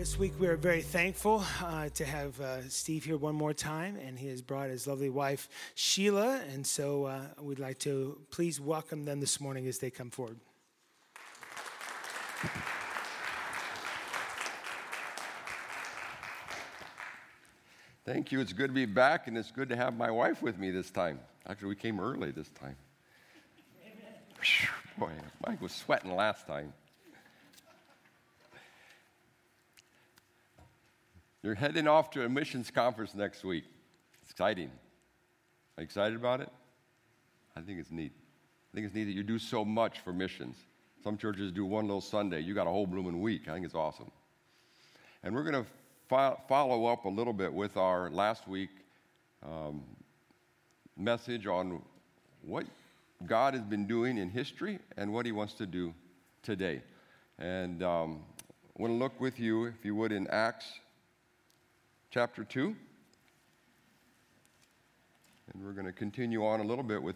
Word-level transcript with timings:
this 0.00 0.18
week 0.18 0.32
we 0.38 0.46
are 0.46 0.56
very 0.56 0.80
thankful 0.80 1.44
uh, 1.62 1.86
to 1.90 2.06
have 2.06 2.40
uh, 2.40 2.66
Steve 2.70 3.04
here 3.04 3.18
one 3.18 3.34
more 3.34 3.52
time, 3.52 3.96
and 3.96 4.18
he 4.18 4.28
has 4.28 4.40
brought 4.40 4.70
his 4.70 4.86
lovely 4.86 5.10
wife 5.10 5.46
Sheila. 5.74 6.40
And 6.54 6.66
so 6.66 7.04
uh, 7.04 7.20
we'd 7.38 7.58
like 7.58 7.78
to 7.80 8.18
please 8.30 8.58
welcome 8.58 9.04
them 9.04 9.20
this 9.20 9.42
morning 9.42 9.66
as 9.66 9.78
they 9.78 9.90
come 9.90 10.08
forward. 10.08 10.38
Thank 18.06 18.32
you. 18.32 18.40
It's 18.40 18.54
good 18.54 18.68
to 18.68 18.74
be 18.74 18.86
back, 18.86 19.26
and 19.26 19.36
it's 19.36 19.50
good 19.50 19.68
to 19.68 19.76
have 19.76 19.94
my 19.98 20.10
wife 20.10 20.40
with 20.40 20.56
me 20.56 20.70
this 20.70 20.90
time. 20.90 21.20
Actually, 21.46 21.68
we 21.68 21.76
came 21.76 22.00
early 22.00 22.30
this 22.30 22.48
time. 22.48 22.76
Boy, 24.96 25.12
Mike 25.46 25.60
was 25.60 25.72
sweating 25.72 26.16
last 26.16 26.46
time. 26.46 26.72
You're 31.42 31.54
heading 31.54 31.88
off 31.88 32.10
to 32.10 32.24
a 32.24 32.28
missions 32.28 32.70
conference 32.70 33.14
next 33.14 33.44
week. 33.44 33.64
It's 34.20 34.30
exciting. 34.30 34.70
Are 35.76 35.80
you 35.80 35.84
excited 35.84 36.14
about 36.14 36.42
it? 36.42 36.50
I 37.56 37.60
think 37.62 37.80
it's 37.80 37.90
neat. 37.90 38.12
I 38.14 38.74
think 38.74 38.86
it's 38.86 38.94
neat 38.94 39.04
that 39.04 39.14
you 39.14 39.22
do 39.22 39.38
so 39.38 39.64
much 39.64 40.00
for 40.00 40.12
missions. 40.12 40.56
Some 41.02 41.16
churches 41.16 41.50
do 41.50 41.64
one 41.64 41.86
little 41.86 42.02
Sunday. 42.02 42.40
You 42.40 42.52
got 42.52 42.66
a 42.66 42.70
whole 42.70 42.86
blooming 42.86 43.22
week. 43.22 43.48
I 43.48 43.54
think 43.54 43.64
it's 43.64 43.74
awesome. 43.74 44.10
And 45.22 45.34
we're 45.34 45.44
going 45.44 45.64
to 45.64 45.70
fo- 46.10 46.38
follow 46.46 46.84
up 46.84 47.06
a 47.06 47.08
little 47.08 47.32
bit 47.32 47.50
with 47.50 47.78
our 47.78 48.10
last 48.10 48.46
week 48.46 48.70
um, 49.42 49.82
message 50.98 51.46
on 51.46 51.80
what 52.42 52.66
God 53.26 53.54
has 53.54 53.62
been 53.62 53.86
doing 53.86 54.18
in 54.18 54.28
history 54.28 54.78
and 54.98 55.10
what 55.10 55.24
He 55.24 55.32
wants 55.32 55.54
to 55.54 55.64
do 55.64 55.94
today. 56.42 56.82
And 57.38 57.82
um, 57.82 58.20
I 58.78 58.82
want 58.82 58.92
to 58.92 58.98
look 58.98 59.18
with 59.18 59.40
you, 59.40 59.64
if 59.64 59.86
you 59.86 59.94
would, 59.94 60.12
in 60.12 60.26
Acts 60.26 60.66
chapter 62.12 62.42
2. 62.42 62.74
And 65.52 65.64
we're 65.64 65.70
going 65.70 65.86
to 65.86 65.92
continue 65.92 66.44
on 66.44 66.58
a 66.58 66.64
little 66.64 66.82
bit 66.82 67.00
with 67.00 67.14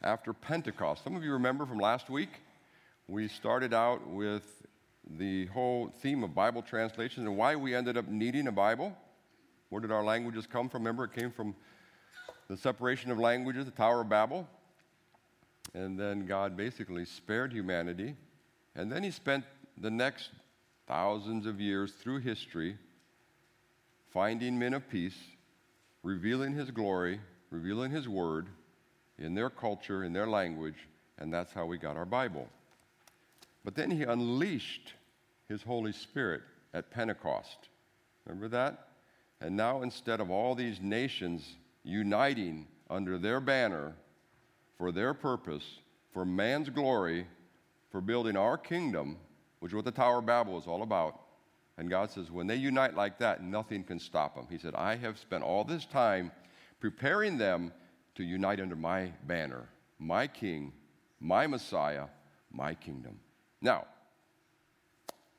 after 0.00 0.32
Pentecost. 0.32 1.02
Some 1.02 1.16
of 1.16 1.24
you 1.24 1.32
remember 1.32 1.66
from 1.66 1.78
last 1.78 2.08
week, 2.08 2.28
we 3.08 3.26
started 3.26 3.74
out 3.74 4.06
with 4.08 4.44
the 5.18 5.46
whole 5.46 5.92
theme 6.02 6.22
of 6.22 6.36
Bible 6.36 6.62
translations 6.62 7.26
and 7.26 7.36
why 7.36 7.56
we 7.56 7.74
ended 7.74 7.96
up 7.96 8.06
needing 8.06 8.46
a 8.46 8.52
Bible. 8.52 8.96
Where 9.70 9.80
did 9.80 9.90
our 9.90 10.04
languages 10.04 10.46
come 10.46 10.68
from? 10.68 10.82
Remember, 10.82 11.02
it 11.02 11.14
came 11.14 11.32
from 11.32 11.56
the 12.48 12.56
separation 12.56 13.10
of 13.10 13.18
languages, 13.18 13.64
the 13.64 13.72
Tower 13.72 14.02
of 14.02 14.08
Babel. 14.08 14.46
And 15.74 15.98
then 15.98 16.26
God 16.26 16.56
basically 16.56 17.06
spared 17.06 17.52
humanity. 17.52 18.14
And 18.76 18.92
then 18.92 19.02
He 19.02 19.10
spent 19.10 19.44
the 19.76 19.90
next 19.90 20.30
thousands 20.86 21.44
of 21.44 21.60
years 21.60 21.90
through 21.90 22.20
history 22.20 22.76
finding 24.12 24.58
men 24.58 24.74
of 24.74 24.88
peace, 24.88 25.18
revealing 26.02 26.54
his 26.54 26.70
glory, 26.70 27.20
revealing 27.50 27.90
his 27.90 28.08
word 28.08 28.46
in 29.18 29.34
their 29.34 29.50
culture, 29.50 30.04
in 30.04 30.12
their 30.12 30.26
language, 30.26 30.88
and 31.18 31.32
that's 31.32 31.52
how 31.52 31.66
we 31.66 31.78
got 31.78 31.96
our 31.96 32.04
Bible. 32.04 32.48
But 33.64 33.74
then 33.74 33.90
he 33.90 34.04
unleashed 34.04 34.94
his 35.48 35.62
Holy 35.62 35.92
Spirit 35.92 36.42
at 36.74 36.90
Pentecost. 36.90 37.68
Remember 38.24 38.48
that? 38.48 38.88
And 39.40 39.56
now, 39.56 39.82
instead 39.82 40.20
of 40.20 40.30
all 40.30 40.54
these 40.54 40.80
nations 40.80 41.56
uniting 41.84 42.66
under 42.90 43.18
their 43.18 43.40
banner 43.40 43.94
for 44.76 44.92
their 44.92 45.14
purpose, 45.14 45.64
for 46.12 46.24
man's 46.24 46.68
glory, 46.68 47.26
for 47.90 48.00
building 48.00 48.36
our 48.36 48.58
kingdom, 48.58 49.16
which 49.60 49.70
is 49.70 49.76
what 49.76 49.84
the 49.84 49.90
Tower 49.90 50.18
of 50.18 50.26
Babel 50.26 50.58
is 50.58 50.66
all 50.66 50.82
about, 50.82 51.20
and 51.78 51.88
God 51.88 52.10
says, 52.10 52.28
when 52.28 52.48
they 52.48 52.56
unite 52.56 52.96
like 52.96 53.18
that, 53.20 53.42
nothing 53.42 53.84
can 53.84 54.00
stop 54.00 54.34
them. 54.34 54.48
He 54.50 54.58
said, 54.58 54.74
I 54.74 54.96
have 54.96 55.16
spent 55.16 55.44
all 55.44 55.62
this 55.62 55.84
time 55.86 56.32
preparing 56.80 57.38
them 57.38 57.72
to 58.16 58.24
unite 58.24 58.60
under 58.60 58.74
my 58.74 59.12
banner, 59.28 59.68
my 60.00 60.26
king, 60.26 60.72
my 61.20 61.46
Messiah, 61.46 62.06
my 62.50 62.74
kingdom. 62.74 63.20
Now, 63.62 63.86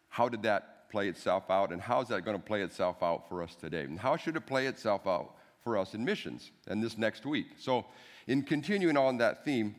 how 0.08 0.30
did 0.30 0.44
that 0.44 0.90
play 0.90 1.10
itself 1.10 1.52
out, 1.52 1.74
and 1.74 1.82
how 1.82 2.02
is 2.02 2.08
that 2.08 2.24
going 2.24 2.38
to 2.38 2.44
play 2.44 2.62
itself 2.62 3.04
out 3.04 3.28
for 3.28 3.44
us 3.44 3.56
today? 3.56 3.84
And 3.84 4.00
how 4.00 4.16
should 4.16 4.38
it 4.38 4.48
play 4.48 4.68
itself 4.68 5.06
out 5.06 5.36
for 5.62 5.78
us 5.78 5.94
in 5.94 6.06
missions 6.06 6.52
and 6.68 6.82
this 6.82 6.98
next 6.98 7.26
week? 7.26 7.48
So, 7.58 7.86
in 8.28 8.44
continuing 8.44 8.96
on 8.96 9.18
that 9.18 9.44
theme, 9.44 9.76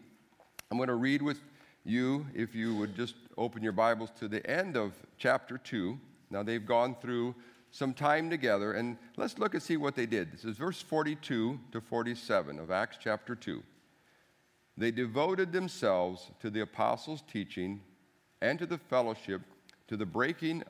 I'm 0.70 0.76
going 0.76 0.88
to 0.88 0.94
read 0.94 1.22
with 1.22 1.41
you, 1.84 2.26
if 2.34 2.54
you 2.54 2.76
would 2.76 2.94
just 2.94 3.15
open 3.38 3.62
your 3.62 3.72
Bibles 3.72 4.10
to 4.19 4.28
the 4.28 4.49
end 4.49 4.76
of 4.76 4.93
chapter 5.16 5.56
2 5.56 5.99
now 6.30 6.42
they've 6.42 6.64
gone 6.64 6.94
through 7.00 7.34
some 7.70 7.94
time 7.94 8.30
together, 8.30 8.72
and 8.72 8.96
let's 9.16 9.38
look 9.38 9.54
and 9.54 9.62
see 9.62 9.76
what 9.76 9.94
they 9.94 10.06
did. 10.06 10.32
This 10.32 10.44
is 10.44 10.56
verse 10.56 10.80
42 10.80 11.58
to 11.72 11.80
47 11.80 12.58
of 12.58 12.70
Acts 12.70 12.98
chapter 13.00 13.34
2. 13.34 13.62
They 14.76 14.90
devoted 14.90 15.52
themselves 15.52 16.30
to 16.40 16.50
the 16.50 16.60
apostles' 16.60 17.22
teaching 17.30 17.80
and 18.40 18.58
to 18.58 18.66
the 18.66 18.78
fellowship, 18.78 19.42
to 19.88 19.96
the 19.96 20.06
breaking 20.06 20.64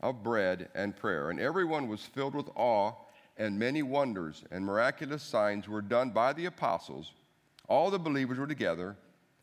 of 0.00 0.22
bread 0.22 0.68
and 0.74 0.96
prayer. 0.96 1.30
And 1.30 1.40
everyone 1.40 1.88
was 1.88 2.04
filled 2.04 2.34
with 2.34 2.48
awe, 2.54 2.92
and 3.36 3.58
many 3.58 3.82
wonders 3.82 4.44
and 4.50 4.64
miraculous 4.64 5.22
signs 5.22 5.68
were 5.68 5.82
done 5.82 6.10
by 6.10 6.32
the 6.32 6.46
apostles. 6.46 7.12
All 7.68 7.90
the 7.90 7.98
believers 7.98 8.38
were 8.38 8.46
together, 8.46 8.96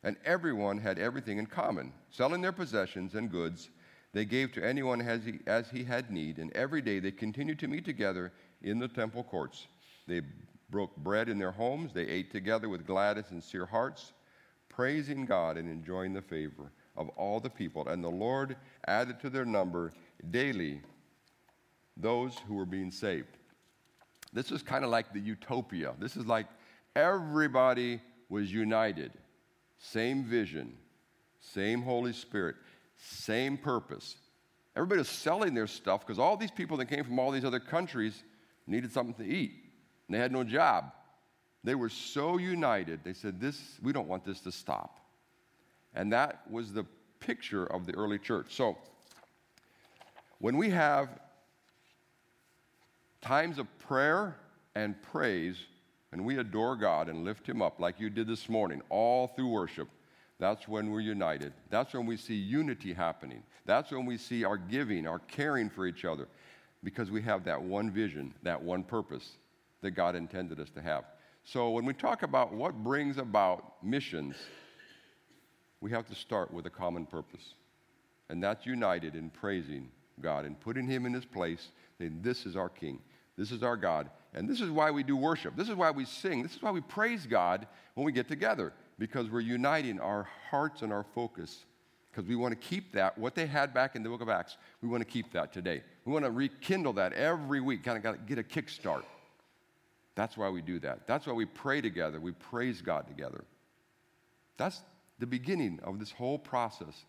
and 0.04 0.16
everyone 0.24 0.78
had 0.78 1.00
everything 1.00 1.38
in 1.38 1.48
common, 1.48 1.92
selling 2.12 2.42
their 2.42 2.52
possessions 2.52 3.16
and 3.16 3.32
goods 3.32 3.70
they 4.14 4.26
gave 4.26 4.52
to 4.54 4.66
anyone 4.66 5.02
as 5.02 5.26
he, 5.26 5.40
as 5.48 5.70
he 5.70 5.84
had 5.84 6.12
need, 6.12 6.38
and 6.38 6.52
every 6.56 6.82
day 6.82 7.00
they 7.00 7.12
continued 7.12 7.60
to 7.60 7.68
meet 7.68 7.86
together 7.86 8.32
in 8.62 8.80
the 8.80 8.88
temple 8.88 9.24
courts. 9.24 9.68
They 10.08 10.22
broke 10.70 10.96
bread 10.98 11.30
in 11.30 11.38
their 11.38 11.52
homes, 11.52 11.94
they 11.94 12.08
ate 12.08 12.32
together 12.32 12.70
with 12.70 12.86
glad 12.86 13.18
and 13.18 13.26
sincere 13.26 13.66
hearts, 13.66 14.14
praising 14.70 15.26
God 15.26 15.58
and 15.58 15.70
enjoying 15.70 16.14
the 16.14 16.22
favor 16.22 16.72
of 16.96 17.10
all 17.10 17.40
the 17.40 17.50
people. 17.50 17.88
And 17.88 18.04
the 18.04 18.10
Lord 18.10 18.56
added 18.88 19.20
to 19.22 19.30
their 19.30 19.46
number 19.46 19.92
daily 20.32 20.82
those 21.96 22.38
who 22.48 22.56
were 22.56 22.66
being 22.66 22.92
saved. 22.92 23.38
This 24.34 24.52
is 24.52 24.62
kind 24.62 24.84
of 24.84 24.92
like 24.92 25.14
the 25.14 25.20
utopia. 25.20 25.94
This 26.00 26.18
is 26.18 26.26
like 26.26 26.48
everybody 26.96 28.02
was 28.30 28.52
united, 28.52 29.12
same 29.78 30.24
vision, 30.24 30.74
same 31.40 31.82
Holy 31.82 32.14
Spirit 32.14 32.56
same 32.98 33.58
purpose. 33.58 34.16
Everybody 34.76 35.00
was 35.00 35.10
selling 35.10 35.54
their 35.54 35.68
stuff 35.68 36.06
because 36.06 36.20
all 36.20 36.38
these 36.38 36.52
people 36.52 36.78
that 36.78 36.86
came 36.86 37.04
from 37.04 37.20
all 37.20 37.32
these 37.32 37.46
other 37.46 37.60
countries 37.60 38.24
needed 38.68 38.92
something 38.92 39.26
to 39.26 39.32
eat, 39.32 39.52
and 40.08 40.16
they 40.16 40.20
had 40.20 40.32
no 40.32 40.44
job. 40.44 40.92
They 41.64 41.76
were 41.76 41.90
so 41.90 42.38
united, 42.38 43.04
they 43.04 43.14
said, 43.14 43.42
This, 43.42 43.60
we 43.82 43.92
don't 43.92 44.08
want 44.08 44.24
this 44.24 44.40
to 44.42 44.52
stop. 44.52 45.00
And 45.96 46.14
that 46.14 46.50
was 46.50 46.72
the 46.72 46.86
picture 47.20 47.66
of 47.66 47.86
the 47.86 47.96
early 47.96 48.20
church. 48.20 48.56
So, 48.56 48.78
when 50.40 50.58
we 50.58 50.70
have 50.70 51.10
times 53.22 53.58
of 53.58 53.68
prayer 53.80 54.38
and 54.76 55.02
praise, 55.02 55.58
and 56.12 56.24
we 56.24 56.38
adore 56.38 56.76
God 56.76 57.10
and 57.10 57.26
lift 57.26 57.48
Him 57.48 57.62
up 57.62 57.80
like 57.80 58.00
you 58.00 58.10
did 58.10 58.28
this 58.28 58.48
morning, 58.48 58.82
all 58.90 59.28
through 59.28 59.50
worship, 59.50 59.90
that's 60.40 60.68
when 60.68 60.92
we're 60.92 61.02
united. 61.02 61.54
That's 61.70 61.94
when 61.94 62.06
we 62.06 62.16
see 62.16 62.36
unity 62.36 62.94
happening. 62.94 63.44
That's 63.66 63.92
when 63.92 64.06
we 64.06 64.18
see 64.18 64.44
our 64.44 64.58
giving, 64.58 65.08
our 65.08 65.20
caring 65.20 65.70
for 65.70 65.88
each 65.88 66.06
other, 66.06 66.28
because 66.84 67.10
we 67.10 67.22
have 67.24 67.44
that 67.46 67.62
one 67.62 67.90
vision, 67.90 68.34
that 68.44 68.62
one 68.62 68.84
purpose 68.84 69.32
that 69.82 69.92
God 69.92 70.16
intended 70.16 70.60
us 70.60 70.70
to 70.72 70.82
have. 70.82 71.06
So 71.44 71.72
when 71.72 71.86
we 71.86 71.94
talk 71.94 72.24
about 72.24 72.54
what 72.54 72.76
brings 72.84 73.18
about 73.18 73.84
missions, 73.84 74.36
we 75.82 75.90
have 75.92 76.06
to 76.08 76.16
start 76.16 76.54
with 76.54 76.66
a 76.66 76.70
common 76.70 77.06
purpose. 77.06 77.54
And 78.30 78.44
that's 78.44 78.66
united 78.66 79.16
in 79.16 79.30
praising 79.30 79.90
God 80.22 80.46
and 80.46 80.60
putting 80.60 80.86
Him 80.86 81.06
in 81.06 81.14
His 81.14 81.26
place, 81.26 81.70
saying, 81.98 82.20
This 82.22 82.46
is 82.46 82.56
our 82.56 82.70
King, 82.70 83.00
this 83.38 83.52
is 83.52 83.64
our 83.64 83.78
God. 83.78 84.10
And 84.34 84.48
this 84.48 84.62
is 84.62 84.70
why 84.70 84.92
we 84.92 85.02
do 85.02 85.16
worship. 85.16 85.56
This 85.56 85.70
is 85.70 85.74
why 85.74 85.90
we 85.90 86.06
sing. 86.06 86.44
This 86.44 86.54
is 86.54 86.62
why 86.62 86.70
we 86.70 86.82
praise 86.82 87.26
God 87.26 87.66
when 87.96 88.06
we 88.06 88.12
get 88.12 88.28
together 88.28 88.72
because 89.00 89.30
we're 89.30 89.40
uniting 89.40 90.00
our 90.00 90.28
hearts 90.50 90.82
and 90.82 90.92
our 90.92 91.06
focus 91.16 91.66
because 92.18 92.28
we 92.28 92.36
want 92.36 92.60
to 92.60 92.68
keep 92.68 92.94
that, 92.94 93.16
what 93.16 93.36
they 93.36 93.46
had 93.46 93.76
back 93.76 93.96
in 93.96 94.02
the 94.02 94.10
book 94.10 94.22
of 94.22 94.30
Acts, 94.30 94.58
we 94.82 94.90
want 94.90 95.02
to 95.02 95.06
keep 95.06 95.32
that 95.34 95.54
today. 95.54 95.84
We 96.04 96.12
want 96.12 96.26
to 96.26 96.32
rekindle 96.32 96.94
that 96.94 97.14
every 97.14 97.62
week, 97.62 97.84
kind 97.84 98.04
of 98.04 98.26
get 98.26 98.40
a 98.40 98.44
kickstart. 98.44 99.04
That's 100.16 100.36
why 100.36 100.50
we 100.50 100.64
do 100.64 100.80
that. 100.80 101.06
That's 101.06 101.28
why 101.28 101.34
we 101.34 101.46
pray 101.46 101.80
together, 101.80 102.20
we 102.20 102.32
praise 102.32 102.82
God 102.82 103.08
together. 103.08 103.44
That's 104.58 104.82
the 105.20 105.28
beginning 105.28 105.80
of 105.84 106.00
this 106.00 106.12
whole 106.12 106.40
process 106.40 107.06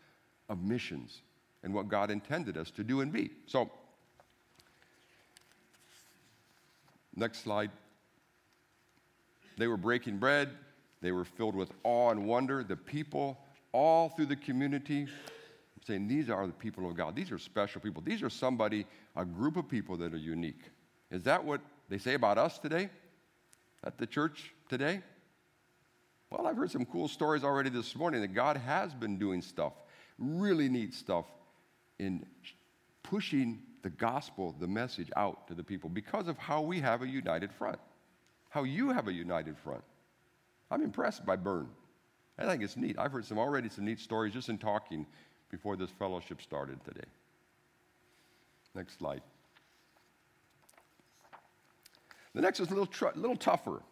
of 0.51 0.63
missions 0.63 1.23
and 1.63 1.73
what 1.73 1.89
God 1.89 2.11
intended 2.11 2.59
us 2.59 2.71
to 2.73 2.85
do 2.85 3.01
and 3.01 3.11
be. 3.11 3.31
So, 3.47 3.71
next 7.17 7.43
slide. 7.43 7.71
They 9.57 9.69
were 9.69 9.79
breaking 9.79 10.19
bread, 10.19 10.51
they 11.01 11.13
were 11.13 11.25
filled 11.25 11.55
with 11.55 11.71
awe 11.85 12.11
and 12.11 12.27
wonder. 12.27 12.65
The 12.65 12.77
people 12.77 13.39
all 13.73 14.09
through 14.11 14.27
the 14.27 14.37
community 14.37 15.07
saying 15.87 16.07
these 16.07 16.29
are 16.29 16.47
the 16.47 16.53
people 16.53 16.89
of 16.89 16.97
God. 16.97 17.17
These 17.17 17.33
are 17.33 17.39
special 17.39 17.81
people. 17.81 18.03
These 18.03 18.23
are 18.23 18.31
somebody, 18.31 18.85
a 19.17 19.25
group 19.25 19.57
of 19.57 19.69
people 19.69 19.97
that 19.99 20.13
are 20.13 20.19
unique. 20.19 20.61
Is 21.11 21.23
that 21.23 21.43
what 21.43 21.61
they 21.89 21.99
say 21.99 22.15
about 22.15 22.37
us 22.37 22.59
today? 22.59 22.91
At 23.85 23.97
the 23.97 24.07
church 24.07 24.53
today? 24.69 25.01
Well, 26.31 26.47
I've 26.47 26.57
heard 26.57 26.71
some 26.71 26.85
cool 26.85 27.09
stories 27.09 27.43
already 27.43 27.71
this 27.71 27.97
morning 27.97 28.21
that 28.21 28.35
God 28.35 28.59
has 28.59 28.93
been 28.93 29.19
doing 29.19 29.41
stuff, 29.41 29.73
really 30.19 30.69
neat 30.69 30.93
stuff, 30.93 31.25
in 31.99 32.27
pushing 33.03 33.63
the 33.83 33.89
gospel, 33.91 34.55
the 34.61 34.67
message 34.67 35.11
out 35.17 35.49
to 35.49 35.55
the 35.55 35.65
people 35.65 35.89
because 35.89 36.29
of 36.29 36.37
how 36.37 36.61
we 36.61 36.81
have 36.81 37.01
a 37.01 37.09
united 37.09 37.51
front, 37.53 37.79
how 38.51 38.65
you 38.65 38.91
have 38.91 39.09
a 39.09 39.13
united 39.13 39.57
front. 39.57 39.83
I'm 40.71 40.83
impressed 40.83 41.25
by 41.25 41.37
Berne. 41.37 41.69
I 42.39 42.45
think 42.45 42.63
it's 42.63 42.77
neat. 42.77 42.97
I've 42.99 43.13
heard 43.13 43.25
some 43.25 43.39
already 43.39 43.69
some 43.69 43.85
neat 43.85 43.99
stories 43.99 44.33
just 44.33 44.49
in 44.49 44.59
talking 44.59 45.07
before 45.51 45.77
this 45.77 45.91
fellowship 45.91 46.41
started 46.41 46.83
today. 46.85 47.07
Next 48.75 48.99
slide. 48.99 49.23
The 52.35 52.43
next 52.43 52.61
is 52.61 52.69
a 52.69 52.71
little, 52.71 52.87
tr- 52.87 53.07
little 53.17 53.37
tougher 53.37 53.83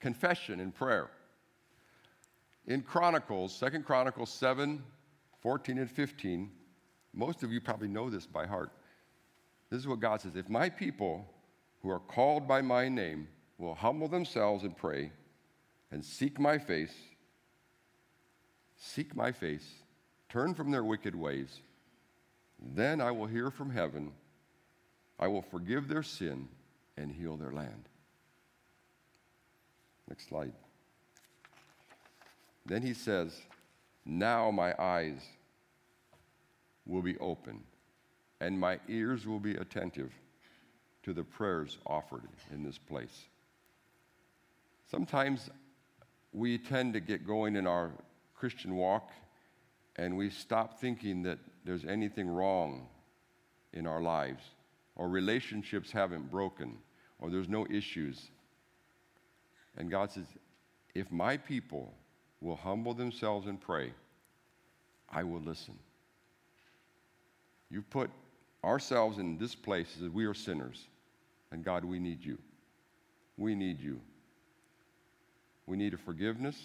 confession 0.00 0.60
and 0.60 0.74
prayer. 0.74 1.10
In 2.66 2.82
Chronicles, 2.82 3.54
Second 3.54 3.84
Chronicles 3.84 4.30
7 4.30 4.82
14 5.40 5.78
and 5.78 5.90
15, 5.90 6.50
most 7.14 7.42
of 7.42 7.52
you 7.52 7.60
probably 7.60 7.86
know 7.86 8.10
this 8.10 8.26
by 8.26 8.44
heart. 8.44 8.72
This 9.70 9.78
is 9.78 9.86
what 9.86 10.00
God 10.00 10.20
says 10.20 10.36
If 10.36 10.48
my 10.48 10.68
people 10.68 11.26
who 11.82 11.90
are 11.90 12.00
called 12.00 12.48
by 12.48 12.60
my 12.60 12.88
name 12.88 13.28
will 13.56 13.74
humble 13.74 14.08
themselves 14.08 14.64
and 14.64 14.76
pray 14.76 15.12
and 15.90 16.04
seek 16.04 16.38
my 16.38 16.58
face, 16.58 16.94
seek 18.76 19.14
my 19.16 19.32
face, 19.32 19.66
turn 20.28 20.54
from 20.54 20.70
their 20.70 20.84
wicked 20.84 21.14
ways, 21.14 21.60
then 22.60 23.00
I 23.00 23.10
will 23.10 23.26
hear 23.26 23.50
from 23.50 23.70
heaven, 23.70 24.12
I 25.18 25.28
will 25.28 25.42
forgive 25.42 25.88
their 25.88 26.02
sin 26.02 26.48
and 26.96 27.12
heal 27.12 27.36
their 27.36 27.52
land. 27.52 27.88
Next 30.08 30.28
slide. 30.28 30.52
Then 32.66 32.82
he 32.82 32.94
says, 32.94 33.40
Now 34.04 34.50
my 34.50 34.74
eyes 34.78 35.20
will 36.86 37.02
be 37.02 37.16
open 37.18 37.60
and 38.40 38.58
my 38.58 38.78
ears 38.88 39.26
will 39.26 39.40
be 39.40 39.54
attentive 39.54 40.12
to 41.02 41.12
the 41.12 41.24
prayers 41.24 41.78
offered 41.86 42.22
in 42.52 42.62
this 42.62 42.78
place. 42.78 43.26
Sometimes 44.90 45.50
we 46.32 46.58
tend 46.58 46.92
to 46.94 47.00
get 47.00 47.26
going 47.26 47.56
in 47.56 47.66
our 47.66 47.90
Christian 48.34 48.76
walk 48.76 49.10
and 49.96 50.16
we 50.16 50.30
stop 50.30 50.80
thinking 50.80 51.22
that 51.22 51.38
there's 51.64 51.84
anything 51.84 52.28
wrong 52.28 52.86
in 53.72 53.86
our 53.86 54.00
lives 54.00 54.42
or 54.96 55.08
relationships 55.08 55.90
haven't 55.90 56.30
broken 56.30 56.76
or 57.18 57.30
there's 57.30 57.48
no 57.48 57.66
issues. 57.70 58.30
And 59.76 59.90
God 59.90 60.10
says, 60.12 60.26
if 60.94 61.10
my 61.10 61.36
people 61.36 61.92
will 62.40 62.56
humble 62.56 62.94
themselves 62.94 63.46
and 63.46 63.60
pray, 63.60 63.92
I 65.10 65.24
will 65.24 65.40
listen. 65.40 65.78
You've 67.70 67.88
put 67.90 68.10
ourselves 68.64 69.18
in 69.18 69.38
this 69.38 69.54
place 69.54 69.96
as 70.02 70.08
we 70.10 70.24
are 70.26 70.34
sinners. 70.34 70.86
And 71.50 71.64
God, 71.64 71.84
we 71.84 71.98
need 71.98 72.24
you. 72.24 72.38
We 73.36 73.54
need 73.54 73.80
you. 73.80 74.00
We 75.68 75.76
need 75.76 75.92
a 75.92 75.98
forgiveness. 75.98 76.56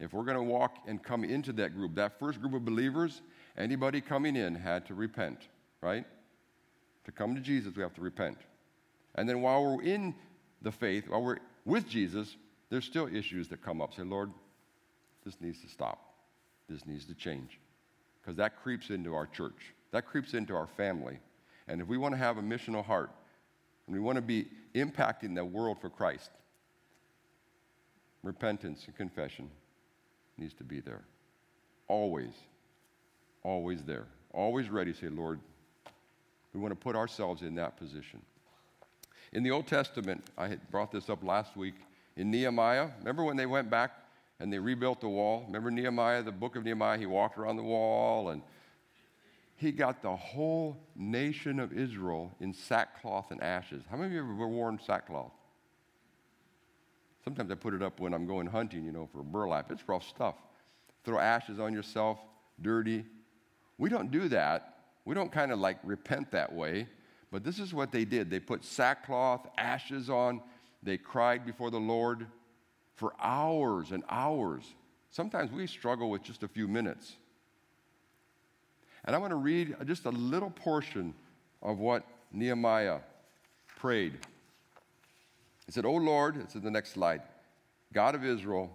If 0.00 0.12
we're 0.12 0.24
going 0.24 0.36
to 0.36 0.42
walk 0.42 0.78
and 0.88 1.00
come 1.00 1.22
into 1.22 1.52
that 1.54 1.76
group, 1.76 1.94
that 1.94 2.18
first 2.18 2.40
group 2.40 2.54
of 2.54 2.64
believers, 2.64 3.22
anybody 3.56 4.00
coming 4.00 4.34
in 4.34 4.56
had 4.56 4.84
to 4.86 4.94
repent, 4.94 5.38
right? 5.80 6.04
To 7.04 7.12
come 7.12 7.36
to 7.36 7.40
Jesus, 7.40 7.76
we 7.76 7.82
have 7.82 7.94
to 7.94 8.00
repent. 8.00 8.38
And 9.14 9.28
then 9.28 9.42
while 9.42 9.64
we're 9.64 9.84
in 9.84 10.12
the 10.60 10.72
faith, 10.72 11.08
while 11.08 11.22
we're 11.22 11.38
with 11.64 11.88
Jesus, 11.88 12.36
there's 12.68 12.84
still 12.84 13.06
issues 13.06 13.46
that 13.48 13.62
come 13.62 13.80
up. 13.80 13.94
Say, 13.94 14.02
Lord, 14.02 14.32
this 15.24 15.40
needs 15.40 15.60
to 15.62 15.68
stop. 15.68 16.14
This 16.68 16.84
needs 16.84 17.04
to 17.06 17.14
change. 17.14 17.60
Because 18.20 18.36
that 18.36 18.60
creeps 18.60 18.90
into 18.90 19.14
our 19.14 19.26
church, 19.26 19.72
that 19.92 20.04
creeps 20.04 20.34
into 20.34 20.56
our 20.56 20.66
family. 20.66 21.20
And 21.68 21.80
if 21.80 21.86
we 21.86 21.96
want 21.96 22.14
to 22.14 22.18
have 22.18 22.38
a 22.38 22.42
missional 22.42 22.84
heart, 22.84 23.10
and 23.86 23.94
we 23.94 24.00
want 24.00 24.16
to 24.16 24.22
be 24.22 24.48
impacting 24.74 25.36
the 25.36 25.44
world 25.44 25.78
for 25.80 25.90
Christ, 25.90 26.30
repentance 28.22 28.84
and 28.86 28.96
confession 28.96 29.50
needs 30.38 30.54
to 30.54 30.64
be 30.64 30.80
there. 30.80 31.02
Always, 31.88 32.32
always 33.42 33.82
there. 33.84 34.06
Always 34.32 34.70
ready 34.70 34.92
say, 34.92 35.08
Lord, 35.08 35.40
we 36.54 36.60
want 36.60 36.72
to 36.72 36.76
put 36.76 36.96
ourselves 36.96 37.42
in 37.42 37.54
that 37.56 37.76
position. 37.76 38.22
In 39.32 39.42
the 39.42 39.50
Old 39.50 39.66
Testament, 39.66 40.22
I 40.36 40.48
had 40.48 40.70
brought 40.70 40.92
this 40.92 41.08
up 41.08 41.24
last 41.24 41.56
week 41.56 41.74
in 42.16 42.30
Nehemiah. 42.30 42.90
Remember 42.98 43.24
when 43.24 43.36
they 43.36 43.46
went 43.46 43.70
back 43.70 43.92
and 44.40 44.52
they 44.52 44.58
rebuilt 44.58 45.00
the 45.00 45.08
wall? 45.08 45.44
Remember 45.46 45.70
Nehemiah, 45.70 46.22
the 46.22 46.32
book 46.32 46.56
of 46.56 46.64
Nehemiah? 46.64 46.98
He 46.98 47.06
walked 47.06 47.38
around 47.38 47.56
the 47.56 47.62
wall 47.62 48.30
and 48.30 48.42
he 49.56 49.70
got 49.70 50.02
the 50.02 50.14
whole 50.14 50.76
nation 50.96 51.60
of 51.60 51.72
Israel 51.72 52.34
in 52.40 52.52
sackcloth 52.52 53.30
and 53.30 53.42
ashes. 53.42 53.82
How 53.90 53.96
many 53.96 54.08
of 54.08 54.12
you 54.12 54.34
ever 54.34 54.48
worn 54.48 54.78
sackcloth? 54.84 55.32
Sometimes 57.24 57.50
I 57.50 57.54
put 57.54 57.74
it 57.74 57.82
up 57.82 58.00
when 58.00 58.14
I'm 58.14 58.26
going 58.26 58.46
hunting, 58.46 58.84
you 58.84 58.92
know, 58.92 59.08
for 59.12 59.22
burlap. 59.22 59.70
It's 59.70 59.88
rough 59.88 60.08
stuff. 60.08 60.34
Throw 61.04 61.18
ashes 61.18 61.60
on 61.60 61.72
yourself, 61.72 62.18
dirty. 62.60 63.04
We 63.78 63.88
don't 63.88 64.10
do 64.10 64.28
that. 64.28 64.76
We 65.04 65.14
don't 65.14 65.30
kind 65.30 65.52
of 65.52 65.58
like 65.58 65.78
repent 65.84 66.30
that 66.32 66.52
way. 66.52 66.86
But 67.30 67.44
this 67.44 67.58
is 67.58 67.72
what 67.72 67.92
they 67.92 68.04
did 68.04 68.30
they 68.30 68.40
put 68.40 68.64
sackcloth, 68.64 69.46
ashes 69.56 70.10
on, 70.10 70.42
they 70.82 70.98
cried 70.98 71.46
before 71.46 71.70
the 71.70 71.80
Lord 71.80 72.26
for 72.94 73.14
hours 73.20 73.92
and 73.92 74.02
hours. 74.08 74.64
Sometimes 75.10 75.50
we 75.50 75.66
struggle 75.66 76.10
with 76.10 76.22
just 76.22 76.42
a 76.42 76.48
few 76.48 76.68
minutes. 76.68 77.16
And 79.04 79.16
I 79.16 79.18
want 79.18 79.30
to 79.30 79.36
read 79.36 79.76
just 79.86 80.06
a 80.06 80.10
little 80.10 80.50
portion 80.50 81.14
of 81.62 81.78
what 81.78 82.04
Nehemiah 82.32 82.98
prayed. 83.78 84.18
He 85.72 85.74
said, 85.74 85.86
O 85.86 85.94
Lord, 85.94 86.36
it's 86.36 86.54
in 86.54 86.60
the 86.60 86.70
next 86.70 86.90
slide, 86.90 87.22
God 87.94 88.14
of 88.14 88.26
Israel, 88.26 88.70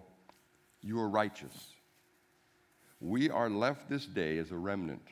you 0.82 0.98
are 0.98 1.08
righteous. 1.08 1.68
We 2.98 3.30
are 3.30 3.48
left 3.48 3.88
this 3.88 4.04
day 4.04 4.38
as 4.38 4.50
a 4.50 4.56
remnant. 4.56 5.06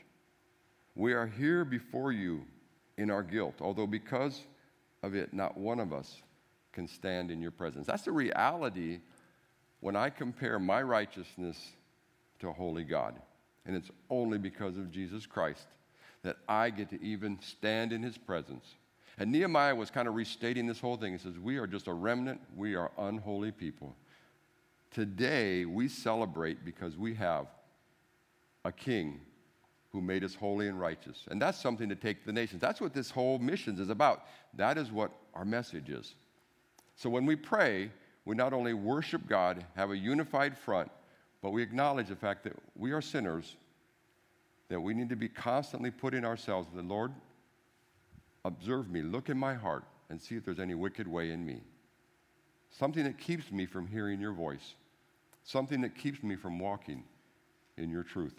We 0.97 1.13
are 1.13 1.29
here 1.29 1.65
before 1.65 2.11
you 2.11 2.45
in 2.99 3.09
our 3.09 3.23
guilt, 3.23 3.55
although 3.61 3.87
because 3.87 4.43
of 5.05 5.15
it, 5.15 5.33
not 5.33 5.57
one 5.57 5.79
of 5.79 5.93
us 5.93 6.23
can 6.73 6.89
stand 6.89 7.31
in 7.31 7.41
your 7.41 7.53
presence. 7.53 7.87
That's 7.87 8.03
the 8.03 8.11
reality 8.11 8.99
when 9.79 9.95
I 9.95 10.11
compare 10.11 10.59
my 10.59 10.83
righteousness 10.83 11.57
to 12.41 12.49
a 12.49 12.53
holy 12.53 12.83
God. 12.83 13.15
And 13.65 13.77
it's 13.77 13.93
only 14.11 14.39
because 14.39 14.77
of 14.77 14.91
Jesus 14.91 15.25
Christ 15.25 15.69
that 16.25 16.39
I 16.49 16.71
get 16.71 16.91
to 16.91 17.01
even 17.01 17.39
stand 17.41 17.93
in 17.93 18.03
his 18.03 18.19
presence. 18.19 18.75
And 19.19 19.33
Nehemiah 19.33 19.75
was 19.75 19.91
kind 19.91 20.07
of 20.09 20.15
restating 20.15 20.67
this 20.67 20.79
whole 20.79 20.97
thing. 20.97 21.13
He 21.13 21.19
says, 21.19 21.39
We 21.39 21.57
are 21.57 21.67
just 21.67 21.87
a 21.87 21.93
remnant, 21.93 22.41
we 22.55 22.75
are 22.75 22.91
unholy 22.99 23.51
people. 23.51 23.95
Today, 24.91 25.65
we 25.65 25.89
celebrate 25.89 26.65
because 26.65 26.97
we 26.97 27.15
have 27.15 27.47
a 28.65 28.73
king 28.73 29.21
who 29.93 30.01
made 30.01 30.25
us 30.25 30.35
holy 30.35 30.69
and 30.69 30.79
righteous. 30.79 31.25
And 31.31 31.41
that's 31.41 31.59
something 31.59 31.89
to 31.89 31.95
take 31.95 32.21
to 32.21 32.27
the 32.27 32.33
nations. 32.33 32.61
That's 32.61 32.81
what 32.81 32.93
this 32.93 33.11
whole 33.11 33.39
missions 33.39 33.81
is 33.81 33.89
about. 33.89 34.25
That 34.55 34.77
is 34.77 34.91
what 34.91 35.11
our 35.35 35.45
message 35.45 35.89
is. 35.89 36.15
So 36.97 37.09
when 37.09 37.25
we 37.25 37.37
pray, 37.37 37.91
we 38.25 38.35
not 38.35 38.53
only 38.53 38.75
worship 38.75 39.27
God, 39.29 39.65
have 39.75 39.91
a 39.91 39.97
unified 39.97 40.57
front, 40.57 40.91
but 41.43 41.51
we 41.51 41.63
acknowledge 41.63 42.09
the 42.09 42.17
fact 42.17 42.45
that 42.45 42.55
we 42.75 42.93
are 42.93 43.01
sinners, 43.01 43.57
that 44.69 44.81
we 44.81 44.95
need 44.95 45.09
to 45.09 45.17
be 45.17 45.29
constantly 45.29 45.91
putting 45.91 46.25
ourselves, 46.25 46.69
the 46.75 46.83
Lord, 46.83 47.13
observe 48.47 48.91
me, 48.91 49.03
look 49.03 49.29
in 49.29 49.39
my 49.39 49.55
heart, 49.55 49.85
and 50.09 50.21
see 50.21 50.37
if 50.37 50.45
there's 50.45 50.61
any 50.61 50.75
wicked 50.75 51.09
way 51.09 51.33
in 51.33 51.45
me. 51.45 51.61
Something 52.71 53.05
that 53.05 53.19
keeps 53.19 53.51
me 53.51 53.67
from 53.67 53.87
hearing 53.87 54.21
your 54.21 54.33
voice, 54.33 54.75
something 55.45 55.81
that 55.81 55.97
keeps 55.97 56.23
me 56.23 56.37
from 56.37 56.59
walking 56.59 57.03
in 57.77 57.91
your 57.91 58.03
truth. 58.03 58.35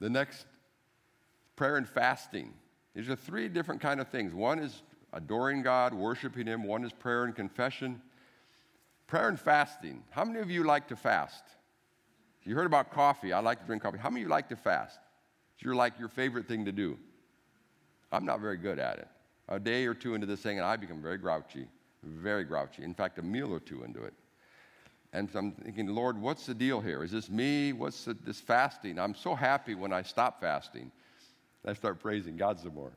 The 0.00 0.10
next, 0.10 0.46
prayer 1.56 1.76
and 1.76 1.88
fasting. 1.88 2.52
These 2.94 3.08
are 3.08 3.16
three 3.16 3.48
different 3.48 3.80
kind 3.80 4.00
of 4.00 4.08
things. 4.08 4.34
One 4.34 4.58
is 4.58 4.82
adoring 5.12 5.62
God, 5.62 5.94
worshiping 5.94 6.46
Him. 6.46 6.64
One 6.64 6.84
is 6.84 6.92
prayer 6.92 7.24
and 7.24 7.34
confession. 7.34 8.02
Prayer 9.06 9.28
and 9.28 9.38
fasting. 9.38 10.02
How 10.10 10.24
many 10.24 10.40
of 10.40 10.50
you 10.50 10.64
like 10.64 10.88
to 10.88 10.96
fast? 10.96 11.44
You 12.44 12.56
heard 12.56 12.66
about 12.66 12.90
coffee. 12.90 13.32
I 13.32 13.38
like 13.38 13.60
to 13.60 13.66
drink 13.66 13.82
coffee. 13.82 13.98
How 13.98 14.10
many 14.10 14.22
of 14.22 14.26
you 14.26 14.30
like 14.30 14.48
to 14.48 14.56
fast? 14.56 14.98
It's 15.62 15.64
your 15.64 15.76
like 15.76 15.96
your 15.96 16.08
favorite 16.08 16.48
thing 16.48 16.64
to 16.64 16.72
do. 16.72 16.98
I'm 18.10 18.24
not 18.24 18.40
very 18.40 18.56
good 18.56 18.80
at 18.80 18.98
it. 18.98 19.06
A 19.48 19.60
day 19.60 19.86
or 19.86 19.94
two 19.94 20.16
into 20.16 20.26
this 20.26 20.40
thing, 20.40 20.58
and 20.58 20.66
I 20.66 20.74
become 20.74 21.00
very 21.00 21.18
grouchy, 21.18 21.68
very 22.02 22.42
grouchy. 22.42 22.82
In 22.82 22.94
fact, 22.94 23.20
a 23.20 23.22
meal 23.22 23.52
or 23.52 23.60
two 23.60 23.84
into 23.84 24.02
it. 24.02 24.12
And 25.12 25.30
so 25.30 25.38
I'm 25.38 25.52
thinking, 25.52 25.86
Lord, 25.86 26.20
what's 26.20 26.46
the 26.46 26.54
deal 26.54 26.80
here? 26.80 27.04
Is 27.04 27.12
this 27.12 27.30
me? 27.30 27.72
What's 27.72 28.06
the, 28.06 28.14
this 28.14 28.40
fasting? 28.40 28.98
I'm 28.98 29.14
so 29.14 29.36
happy 29.36 29.76
when 29.76 29.92
I 29.92 30.02
stop 30.02 30.40
fasting. 30.40 30.90
I 31.64 31.74
start 31.74 32.00
praising 32.00 32.36
God 32.36 32.58
some 32.58 32.74
more. 32.74 32.90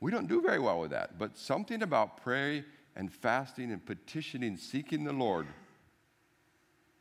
We 0.00 0.10
don't 0.10 0.28
do 0.28 0.42
very 0.42 0.58
well 0.58 0.78
with 0.78 0.90
that, 0.90 1.18
but 1.18 1.38
something 1.38 1.82
about 1.82 2.22
prayer 2.22 2.66
and 2.96 3.10
fasting 3.10 3.72
and 3.72 3.82
petitioning, 3.86 4.58
seeking 4.58 5.04
the 5.04 5.14
Lord. 5.14 5.46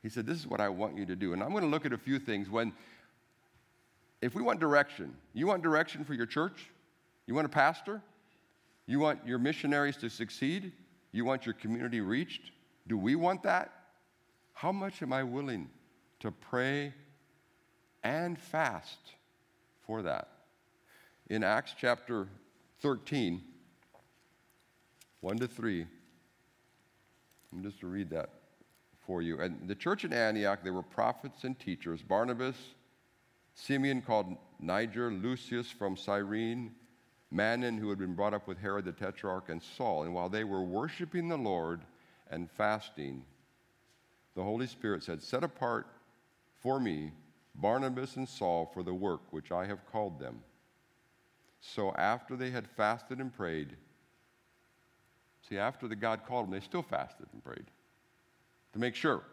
He 0.01 0.08
said, 0.08 0.25
This 0.25 0.38
is 0.38 0.48
what 0.48 0.62
I 0.62 0.70
want 0.70 0.98
you 0.98 1.06
to 1.08 1.15
do. 1.18 1.34
And 1.34 1.44
I'm 1.44 1.51
going 1.51 1.63
to 1.63 1.70
look 1.70 1.86
at 1.86 1.92
a 1.92 1.98
few 1.98 2.20
things. 2.20 2.50
When, 2.50 2.72
if 4.24 4.36
we 4.36 4.42
want 4.42 4.62
direction, 4.62 5.13
you 5.34 5.48
want 5.48 5.63
direction 5.63 6.06
for 6.06 6.13
your 6.13 6.25
church? 6.25 6.70
You 7.27 7.36
want 7.36 7.46
a 7.46 7.50
pastor? 7.50 8.01
You 8.86 9.00
want 9.00 9.20
your 9.27 9.38
missionaries 9.38 9.98
to 9.98 10.10
succeed? 10.10 10.72
You 11.12 11.25
want 11.25 11.46
your 11.46 11.53
community 11.56 12.00
reached? 12.00 12.51
Do 12.88 12.98
we 12.98 13.15
want 13.15 13.44
that? 13.44 13.72
How 14.53 14.72
much 14.72 15.01
am 15.01 15.12
I 15.12 15.24
willing 15.24 15.70
to 16.22 16.32
pray 16.32 16.94
and 18.01 18.39
fast 18.39 19.00
for 19.86 20.01
that? 20.03 20.30
In 21.30 21.44
Acts 21.44 21.74
chapter 21.77 22.27
13, 22.80 23.42
1 25.20 25.38
to 25.38 25.48
3, 25.48 25.86
I'm 27.51 27.62
just 27.62 27.82
to 27.82 27.88
read 27.88 28.10
that 28.12 28.30
for 29.06 29.22
you. 29.22 29.42
And 29.42 29.68
the 29.68 29.75
church 29.75 30.06
in 30.06 30.13
Antioch, 30.13 30.60
there 30.63 30.74
were 30.74 30.82
prophets 30.82 31.44
and 31.44 31.60
teachers 31.60 32.01
Barnabas, 32.01 32.56
Simeon 33.55 34.01
called 34.01 34.36
Niger, 34.60 35.12
Lucius 35.12 35.69
from 35.69 35.95
Cyrene, 35.95 36.74
Manaen, 37.33 37.79
who 37.79 37.89
had 37.89 38.00
been 38.00 38.15
brought 38.15 38.33
up 38.33 38.48
with 38.48 38.57
Herod 38.60 38.86
the 38.86 38.91
Tetrarch, 38.91 39.50
and 39.50 39.62
Saul. 39.62 40.03
And 40.03 40.13
while 40.13 40.29
they 40.29 40.43
were 40.43 40.63
worshiping 40.63 41.27
the 41.27 41.38
Lord 41.38 41.81
and 42.29 42.50
fasting, 42.50 43.24
the 44.36 44.43
Holy 44.43 44.67
Spirit 44.67 45.03
said, 45.03 45.22
Set 45.22 45.43
apart 45.43 45.88
for 46.62 46.79
me 46.79 47.12
Barnabas 47.55 48.15
and 48.15 48.27
Saul 48.27 48.69
for 48.74 48.83
the 48.83 48.93
work 48.93 49.22
which 49.31 49.51
I 49.51 49.65
have 49.65 49.86
called 49.91 50.19
them. 50.19 50.41
So 51.62 51.93
after 51.93 52.36
they 52.36 52.50
had 52.50 52.67
fasted 52.67 53.19
and 53.19 53.33
prayed, 53.33 53.75
see, 55.48 55.57
after 55.57 55.88
the 55.88 55.95
God 55.95 56.22
called 56.27 56.45
them, 56.45 56.51
they 56.51 56.60
still 56.60 56.81
fasted 56.81 57.27
and 57.31 57.43
prayed 57.43 57.65
to 58.74 58.79
make 58.79 58.95
sure, 58.95 59.24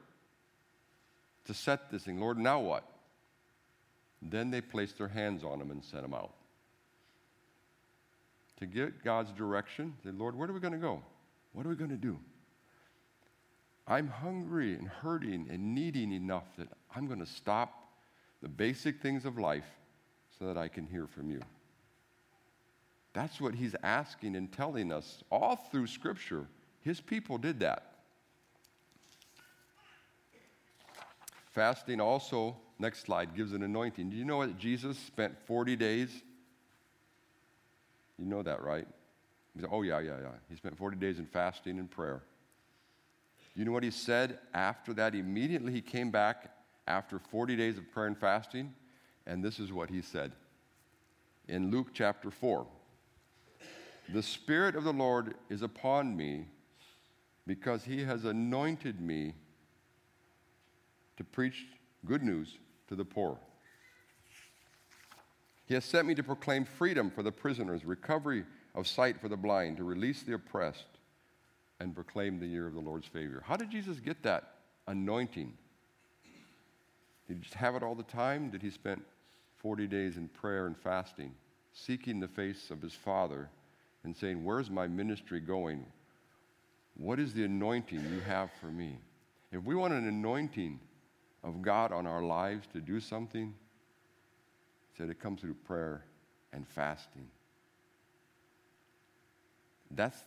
to 1.47 1.55
set 1.55 1.91
this 1.91 2.05
thing. 2.05 2.21
Lord, 2.21 2.39
now 2.39 2.61
what? 2.61 2.85
Then 4.23 4.51
they 4.51 4.61
placed 4.61 4.99
their 4.99 5.09
hands 5.09 5.45
on 5.45 5.61
him 5.61 5.71
and 5.71 5.83
sent 5.83 6.05
him 6.05 6.15
out 6.15 6.33
to 8.61 8.67
get 8.67 9.03
God's 9.03 9.33
direction. 9.33 9.95
Say, 10.05 10.11
Lord, 10.11 10.37
where 10.37 10.49
are 10.49 10.53
we 10.53 10.61
going 10.61 10.75
to 10.75 10.79
go? 10.79 11.03
What 11.53 11.67
are 11.67 11.71
we 11.71 11.75
going 11.75 11.91
to 11.91 11.97
do? 11.97 12.19
I'm 13.89 14.07
hungry 14.07 14.75
and 14.75 14.87
hurting 14.87 15.49
and 15.51 15.75
needing 15.75 16.13
enough 16.13 16.45
that 16.59 16.69
I'm 16.95 17.07
going 17.07 17.19
to 17.19 17.27
stop 17.27 17.89
the 18.43 18.49
basic 18.49 19.01
things 19.01 19.25
of 19.25 19.39
life 19.39 19.65
so 20.39 20.47
that 20.47 20.57
I 20.57 20.69
can 20.69 20.87
hear 20.87 21.07
from 21.07 21.31
you. 21.31 21.41
That's 23.13 23.41
what 23.41 23.55
he's 23.55 23.75
asking 23.83 24.37
and 24.37 24.53
telling 24.53 24.93
us 24.93 25.25
all 25.33 25.57
through 25.57 25.89
Scripture. 25.89 26.47
His 26.83 27.01
people 27.01 27.39
did 27.39 27.61
that. 27.61 27.87
Fasting 31.49 32.01
also, 32.01 32.57
next 32.81 33.03
slide, 33.03 33.37
gives 33.37 33.53
an 33.53 33.63
anointing. 33.63 34.11
Do 34.11 34.17
you 34.17 34.25
know 34.25 34.45
that 34.45 34.59
Jesus 34.59 34.99
spent 34.99 35.37
40 35.47 35.77
days 35.77 36.11
you 38.21 38.27
know 38.27 38.43
that, 38.43 38.63
right? 38.63 38.87
Said, 39.59 39.69
oh, 39.73 39.83
yeah, 39.83 39.99
yeah, 39.99 40.19
yeah. 40.21 40.29
He 40.49 40.55
spent 40.55 40.77
40 40.77 40.97
days 40.99 41.19
in 41.19 41.27
fasting 41.27 41.79
and 41.79 41.91
prayer. 41.91 42.23
You 43.57 43.65
know 43.65 43.73
what 43.73 43.83
he 43.83 43.91
said 43.91 44.39
after 44.53 44.93
that? 44.95 45.15
Immediately 45.15 45.73
he 45.73 45.81
came 45.81 46.11
back 46.11 46.55
after 46.87 47.19
40 47.19 47.57
days 47.57 47.79
of 47.79 47.91
prayer 47.91 48.07
and 48.07 48.17
fasting, 48.17 48.75
and 49.27 49.43
this 49.43 49.59
is 49.59 49.73
what 49.73 49.91
he 49.91 50.03
said 50.03 50.33
in 51.49 51.71
Luke 51.71 51.89
chapter 51.93 52.31
4 52.31 52.67
The 54.13 54.23
Spirit 54.23 54.77
of 54.77 54.85
the 54.85 54.93
Lord 54.93 55.35
is 55.49 55.63
upon 55.63 56.17
me 56.17 56.47
because 57.47 57.85
he 57.85 58.05
has 58.05 58.25
anointed 58.25 59.01
me 59.01 59.35
to 61.17 61.25
preach 61.25 61.67
good 62.07 62.23
news 62.23 62.59
to 62.91 62.97
the 62.97 63.05
poor. 63.05 63.39
He 65.65 65.75
has 65.75 65.85
sent 65.85 66.09
me 66.09 66.17
to 66.17 66.23
proclaim 66.25 66.65
freedom 66.65 67.09
for 67.09 67.23
the 67.23 67.31
prisoners, 67.31 67.85
recovery 67.85 68.45
of 68.75 68.89
sight 68.89 69.21
for 69.21 69.29
the 69.29 69.37
blind, 69.37 69.77
to 69.77 69.85
release 69.85 70.23
the 70.25 70.35
oppressed, 70.35 70.99
and 71.79 71.95
proclaim 71.95 72.41
the 72.41 72.47
year 72.47 72.67
of 72.67 72.75
the 72.75 72.81
Lord's 72.81 73.07
favor. 73.07 73.43
How 73.47 73.57
did 73.57 73.71
Jesus 73.71 74.01
get 74.01 74.25
that 74.25 74.55
anointing? 74.89 75.53
Did 77.29 77.37
he 77.37 77.43
just 77.43 77.55
have 77.55 77.77
it 77.77 77.85
all 77.85 77.95
the 77.95 78.03
time? 78.03 78.51
Did 78.51 78.61
he 78.61 78.71
spend 78.71 79.03
40 79.59 79.87
days 79.87 80.17
in 80.17 80.27
prayer 80.27 80.67
and 80.67 80.77
fasting, 80.77 81.33
seeking 81.73 82.19
the 82.19 82.27
face 82.27 82.73
of 82.73 82.83
his 82.83 82.93
Father 82.93 83.49
and 84.03 84.17
saying, 84.17 84.45
Where's 84.45 84.69
my 84.69 84.89
ministry 84.89 85.39
going? 85.39 85.87
What 86.97 87.21
is 87.21 87.33
the 87.33 87.45
anointing 87.45 88.01
you 88.13 88.21
have 88.21 88.51
for 88.61 88.67
me? 88.67 88.99
If 89.53 89.63
we 89.63 89.77
want 89.77 89.95
an 89.95 90.09
anointing 90.09 90.81
of 91.43 91.63
God 91.63 91.93
on 91.93 92.07
our 92.07 92.23
lives 92.23 92.67
to 92.73 92.81
do 92.81 93.01
something, 93.01 93.55
said 94.97 95.09
it 95.09 95.21
comes 95.21 95.41
through 95.41 95.55
prayer 95.55 96.05
and 96.53 96.67
fasting. 96.67 97.27
That's 99.91 100.19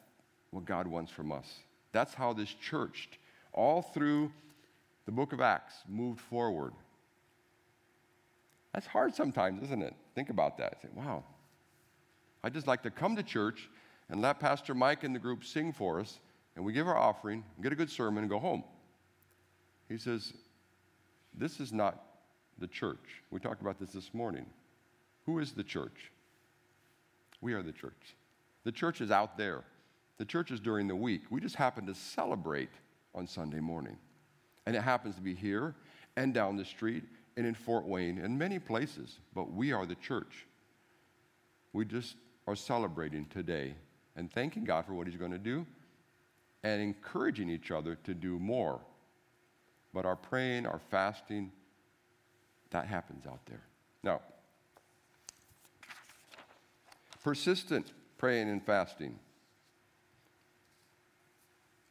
what 0.52 0.66
God 0.66 0.88
wants 0.88 1.12
from 1.12 1.32
us. 1.32 1.48
That's 1.92 2.14
how 2.14 2.34
this 2.34 2.50
church, 2.50 3.10
all 3.54 3.82
through 3.82 4.32
the 5.06 5.12
book 5.12 5.34
of 5.34 5.42
Acts, 5.42 5.76
moved 5.88 6.20
forward. 6.20 6.74
That's 8.74 8.88
hard 8.88 9.14
sometimes, 9.14 9.64
isn't 9.64 9.84
it? 9.84 9.94
Think 10.16 10.30
about 10.30 10.58
that. 10.58 10.82
Say, 10.82 10.90
wow, 10.96 11.24
I 12.44 12.50
just 12.50 12.68
like 12.68 12.82
to 12.84 12.90
come 12.90 13.16
to 13.16 13.24
church 13.24 13.70
and 14.10 14.22
let 14.22 14.40
Pastor 14.40 14.74
Mike 14.74 15.04
and 15.04 15.16
the 15.16 15.20
group 15.20 15.46
sing 15.46 15.72
for 15.72 16.00
us, 16.00 16.20
and 16.56 16.66
we 16.66 16.74
give 16.74 16.88
our 16.88 16.98
offering, 16.98 17.44
get 17.62 17.72
a 17.72 17.76
good 17.76 17.90
sermon, 17.90 18.24
and 18.24 18.30
go 18.30 18.40
home. 18.40 18.64
He 19.88 19.98
says, 19.98 20.34
This 21.38 21.60
is 21.60 21.72
not 21.74 22.04
the 22.60 22.68
church. 22.68 23.22
We 23.32 23.40
talked 23.40 23.62
about 23.62 23.80
this 23.80 23.92
this 23.92 24.14
morning. 24.14 24.46
Who 25.26 25.40
is 25.40 25.52
the 25.52 25.64
church? 25.64 26.12
We 27.42 27.54
are 27.54 27.64
the 27.64 27.72
church. 27.72 28.16
The 28.64 28.72
church 28.72 29.02
is 29.02 29.12
out 29.12 29.38
there. 29.38 29.64
The 30.18 30.26
church 30.26 30.52
is 30.52 30.60
during 30.60 30.88
the 30.88 30.96
week. 30.96 31.24
We 31.30 31.42
just 31.42 31.56
happen 31.56 31.86
to 31.88 31.96
celebrate 31.96 32.70
on 33.16 33.28
Sunday 33.28 33.60
morning. 33.60 33.98
And 34.66 34.76
it 34.76 34.82
happens 34.82 35.16
to 35.16 35.22
be 35.22 35.34
here 35.34 35.76
and 36.16 36.34
down 36.34 36.56
the 36.56 36.66
street 36.66 37.04
and 37.36 37.46
in 37.46 37.56
Fort 37.56 37.86
Wayne 37.86 38.20
and 38.20 38.38
many 38.38 38.60
places, 38.60 39.20
but 39.34 39.52
we 39.52 39.72
are 39.74 39.86
the 39.86 39.96
church. 39.96 40.46
We 41.74 41.86
just 41.86 42.16
are 42.48 42.56
celebrating 42.56 43.26
today 43.26 43.74
and 44.16 44.32
thanking 44.32 44.64
God 44.64 44.86
for 44.86 44.94
what 44.94 45.08
He's 45.08 45.18
going 45.18 45.32
to 45.32 45.38
do 45.38 45.66
and 46.64 46.82
encouraging 46.82 47.50
each 47.50 47.72
other 47.72 47.96
to 48.04 48.14
do 48.14 48.40
more. 48.40 48.80
But 49.94 50.06
our 50.06 50.16
praying, 50.16 50.66
our 50.66 50.82
fasting, 50.90 51.52
that 52.72 52.88
happens 52.88 53.26
out 53.28 53.46
there. 53.46 53.62
Now, 54.04 54.22
persistent 57.24 57.94
praying 58.18 58.50
and 58.50 58.64
fasting 58.66 59.20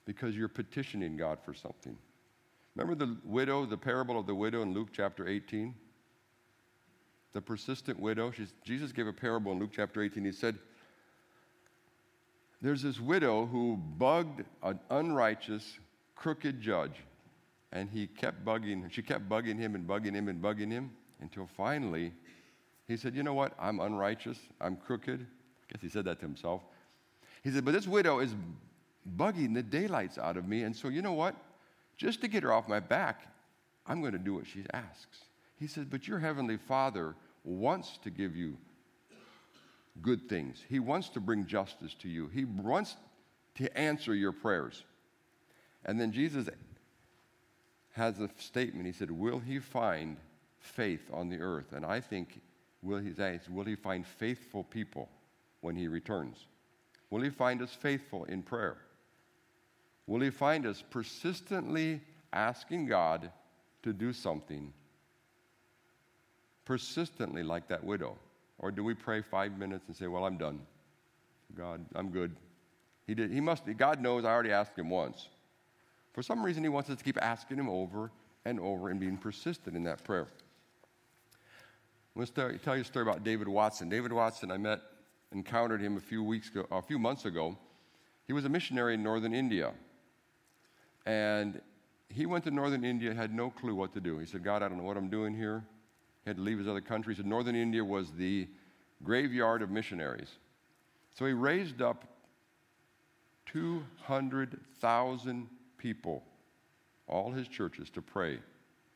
because 0.05 0.37
you're 0.37 0.49
petitioning 0.49 1.17
God 1.17 1.39
for 1.45 1.55
something. 1.55 1.97
Remember 2.75 2.95
the 2.95 3.17
widow, 3.25 3.67
the 3.67 3.77
parable 3.77 4.19
of 4.19 4.27
the 4.27 4.35
widow 4.35 4.63
in 4.63 4.75
Luke 4.75 4.89
chapter 4.93 5.29
18? 5.29 5.75
The 7.33 7.41
persistent 7.41 7.99
widow. 7.99 8.33
Jesus 8.65 8.93
gave 8.93 9.07
a 9.07 9.13
parable 9.13 9.53
in 9.53 9.59
Luke 9.59 9.71
chapter 9.75 10.03
18. 10.03 10.25
He 10.25 10.33
said, 10.33 10.59
There's 12.61 12.83
this 12.83 12.99
widow 12.99 13.47
who 13.47 13.77
bugged 13.77 14.43
an 14.63 14.81
unrighteous, 14.91 15.79
crooked 16.17 16.61
judge. 16.61 16.97
And 17.73 17.89
he 17.89 18.07
kept 18.07 18.45
bugging, 18.45 18.91
she 18.91 19.03
kept 19.03 19.29
bugging 19.29 19.59
him 19.59 19.75
and 19.75 19.87
bugging 19.87 20.15
him 20.15 20.29
and 20.29 20.43
bugging 20.43 20.71
him 20.71 20.91
until 21.21 21.49
finally 21.57 22.13
he 22.89 22.97
said, 22.97 23.15
You 23.15 23.23
know 23.23 23.35
what? 23.35 23.55
I'm 23.59 23.81
unrighteous. 23.81 24.39
I'm 24.61 24.77
crooked. 24.77 25.21
I 25.21 25.73
guess 25.73 25.81
he 25.81 25.89
said 25.89 26.05
that 26.05 26.21
to 26.21 26.27
himself. 26.27 26.63
He 27.43 27.51
said, 27.51 27.65
But 27.65 27.73
this 27.73 27.87
widow 27.87 28.19
is 28.21 28.35
bugging 29.17 29.55
the 29.55 29.63
daylights 29.63 30.19
out 30.19 30.37
of 30.37 30.47
me. 30.47 30.63
And 30.63 30.75
so, 30.75 30.89
you 30.89 31.03
know 31.03 31.15
what? 31.15 31.35
Just 31.97 32.21
to 32.21 32.29
get 32.29 32.43
her 32.43 32.53
off 32.53 32.69
my 32.69 32.81
back, 32.81 33.27
I'm 33.87 34.01
going 34.01 34.13
to 34.13 34.19
do 34.19 34.35
what 34.35 34.47
she 34.47 34.65
asks. 34.73 35.25
He 35.59 35.67
said, 35.67 35.91
But 35.91 36.07
your 36.07 36.19
heavenly 36.19 36.57
Father 36.57 37.15
wants 37.45 37.99
to 38.03 38.11
give 38.11 38.37
you 38.37 38.57
good 40.01 40.29
things. 40.29 40.63
He 40.69 40.79
wants 40.79 41.09
to 41.11 41.21
bring 41.21 41.47
justice 41.47 41.95
to 42.01 42.09
you. 42.09 42.29
He 42.29 42.45
wants 42.45 42.97
to 43.57 43.79
answer 43.79 44.15
your 44.15 44.33
prayers. 44.33 44.85
And 45.85 46.01
then 46.01 46.13
Jesus 46.13 46.49
has 47.93 48.21
a 48.21 48.29
statement. 48.39 48.87
He 48.87 48.93
said, 48.93 49.11
Will 49.11 49.39
he 49.39 49.59
find 49.59 50.17
faith 50.59 51.09
on 51.13 51.29
the 51.29 51.39
earth? 51.39 51.73
And 51.73 51.85
I 51.85 52.01
think 52.01 52.41
will 52.83 52.99
he, 52.99 53.13
will 53.51 53.65
he 53.65 53.77
find 53.77 54.07
faithful 54.07 54.65
people 54.65 55.09
when 55.61 55.77
he 55.77 55.89
returns? 55.89 56.47
Will 57.11 57.23
he 57.23 57.31
find 57.31 57.63
us 57.63 57.73
faithful 57.75 58.25
in 58.25 58.43
prayer? 58.43 58.79
Will 60.07 60.21
he 60.21 60.31
find 60.31 60.67
us 60.67 60.83
persistently 60.91 62.01
asking 62.33 62.87
God 62.87 63.31
to 63.83 63.93
do 63.93 64.13
something 64.13 64.73
persistently 66.65 67.43
like 67.43 67.69
that 67.69 67.85
widow? 67.85 68.17
Or 68.59 68.71
do 68.71 68.85
we 68.85 68.95
pray 68.95 69.23
five 69.23 69.59
minutes 69.59 69.85
and 69.89 69.97
say, 69.97 70.07
Well, 70.07 70.25
I'm 70.25 70.39
done? 70.39 70.61
God, 71.57 71.85
I'm 71.95 72.09
good. 72.09 72.35
He 73.07 73.15
did. 73.15 73.31
He 73.31 73.41
must. 73.41 73.65
God 73.77 74.01
knows. 74.01 74.25
I 74.25 74.31
already 74.31 74.53
asked 74.53 74.79
him 74.79 74.89
once. 74.89 75.29
For 76.13 76.23
some 76.23 76.45
reason, 76.45 76.63
he 76.63 76.69
wants 76.69 76.91
us 76.91 76.99
to 76.99 77.05
keep 77.05 77.19
asking 77.23 77.59
him 77.59 77.69
over 77.69 78.11
and 78.45 78.61
over 78.61 78.91
and 78.91 79.01
being 79.01 79.17
persistent 79.17 79.77
in 79.77 79.85
that 79.85 80.05
prayer. 80.05 80.27
I'm 82.15 82.27
going 82.27 82.27
to 82.27 82.59
tell 82.59 82.77
you 82.77 82.83
a 82.83 82.85
story 82.85 83.09
about 83.09 83.25
David 83.25 83.49
Watson. 83.49 83.89
David 83.89 84.13
Watson, 84.13 84.51
I 84.51 84.59
met, 84.59 84.81
encountered 85.33 85.81
him 85.81 85.97
a 85.97 86.01
few 86.01 86.23
weeks 86.23 86.51
ago, 86.51 86.67
a 86.71 86.83
few 86.83 86.99
months 86.99 87.25
ago. 87.25 87.57
He 88.27 88.35
was 88.35 88.45
a 88.45 88.51
missionary 88.51 88.95
in 88.95 89.03
northern 89.03 89.35
India, 89.35 89.73
and 91.07 91.61
he 92.09 92.27
went 92.27 92.45
to 92.45 92.51
northern 92.51 92.85
India, 92.85 93.15
had 93.15 93.35
no 93.35 93.49
clue 93.49 93.75
what 93.75 93.95
to 93.95 94.01
do. 94.01 94.19
He 94.19 94.27
said, 94.27 94.45
"God, 94.45 94.63
I 94.63 94.69
don't 94.69 94.77
know 94.77 94.85
what 94.85 94.99
I'm 94.99 95.09
doing 95.09 95.35
here." 95.35 95.65
He 96.25 96.31
had 96.31 96.37
to 96.37 96.43
leave 96.43 96.59
his 96.59 96.69
other 96.69 96.83
country. 96.83 97.15
He 97.15 97.17
said, 97.17 97.27
"Northern 97.27 97.57
India 97.57 97.83
was 97.83 98.13
the 98.13 98.47
graveyard 99.03 99.63
of 99.63 99.71
missionaries." 99.71 100.37
So 101.15 101.27
he 101.27 101.33
raised 101.33 101.81
up 101.81 102.05
200,000 103.47 105.49
people, 105.83 106.23
all 107.09 107.33
his 107.33 107.49
churches, 107.49 107.91
to 107.91 108.01
pray. 108.01 108.39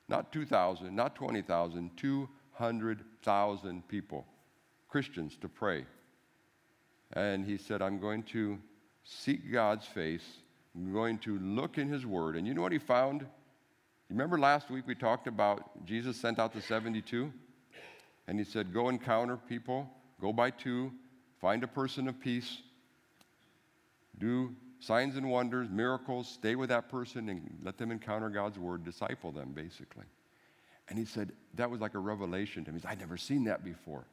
Not 0.09 0.33
2,000, 0.33 0.95
not 0.95 1.17
20,000, 1.17 1.91
200,000 1.97 3.89
people, 3.89 4.25
Christians, 4.89 5.37
to 5.41 5.49
pray. 5.49 5.85
And 7.13 7.45
he 7.45 7.57
said, 7.57 7.83
I'm 7.83 7.99
going 7.99 8.23
to 8.25 8.59
seek 9.05 9.53
God's 9.53 9.85
face. 9.87 10.25
I'm 10.77 10.93
going 10.93 11.19
to 11.19 11.39
look 11.41 11.77
in 11.77 11.89
his 11.89 12.07
word. 12.07 12.37
And 12.37 12.47
you 12.47 12.55
know 12.55 12.63
what 12.63 12.73
he 12.73 12.79
found? 12.79 13.27
Remember 14.09 14.39
last 14.39 14.71
week 14.71 14.87
we 14.87 14.95
talked 14.95 15.27
about 15.27 15.85
Jesus 15.85 16.17
sent 16.17 16.39
out 16.39 16.53
the 16.53 16.63
72? 16.63 17.33
And 18.29 18.39
he 18.39 18.45
said, 18.45 18.73
Go 18.73 18.89
encounter 18.89 19.37
people, 19.37 19.91
go 20.21 20.33
by 20.33 20.51
two, 20.51 20.93
find 21.41 21.65
a 21.65 21.69
person 21.69 22.07
of 22.07 22.21
peace, 22.21 22.59
do 24.19 24.55
signs 24.81 25.17
and 25.17 25.31
wonders, 25.31 25.69
miracles, 25.71 26.29
stay 26.29 26.55
with 26.55 26.69
that 26.69 26.89
person 26.89 27.29
and 27.29 27.59
let 27.63 27.79
them 27.79 27.91
encounter 27.91 28.29
God's 28.29 28.59
word, 28.59 28.85
disciple 28.85 29.33
them, 29.33 29.53
basically. 29.53 30.05
And 30.89 30.99
he 30.99 31.05
said, 31.05 31.33
that 31.55 31.71
was 31.71 31.81
like 31.81 31.95
a 31.95 31.99
revelation 31.99 32.65
to 32.65 32.73
me. 32.73 32.81
Said, 32.81 32.91
I'd 32.91 33.01
never 33.01 33.17
seen 33.17 33.45
that 33.45 33.65
before. 33.65 34.05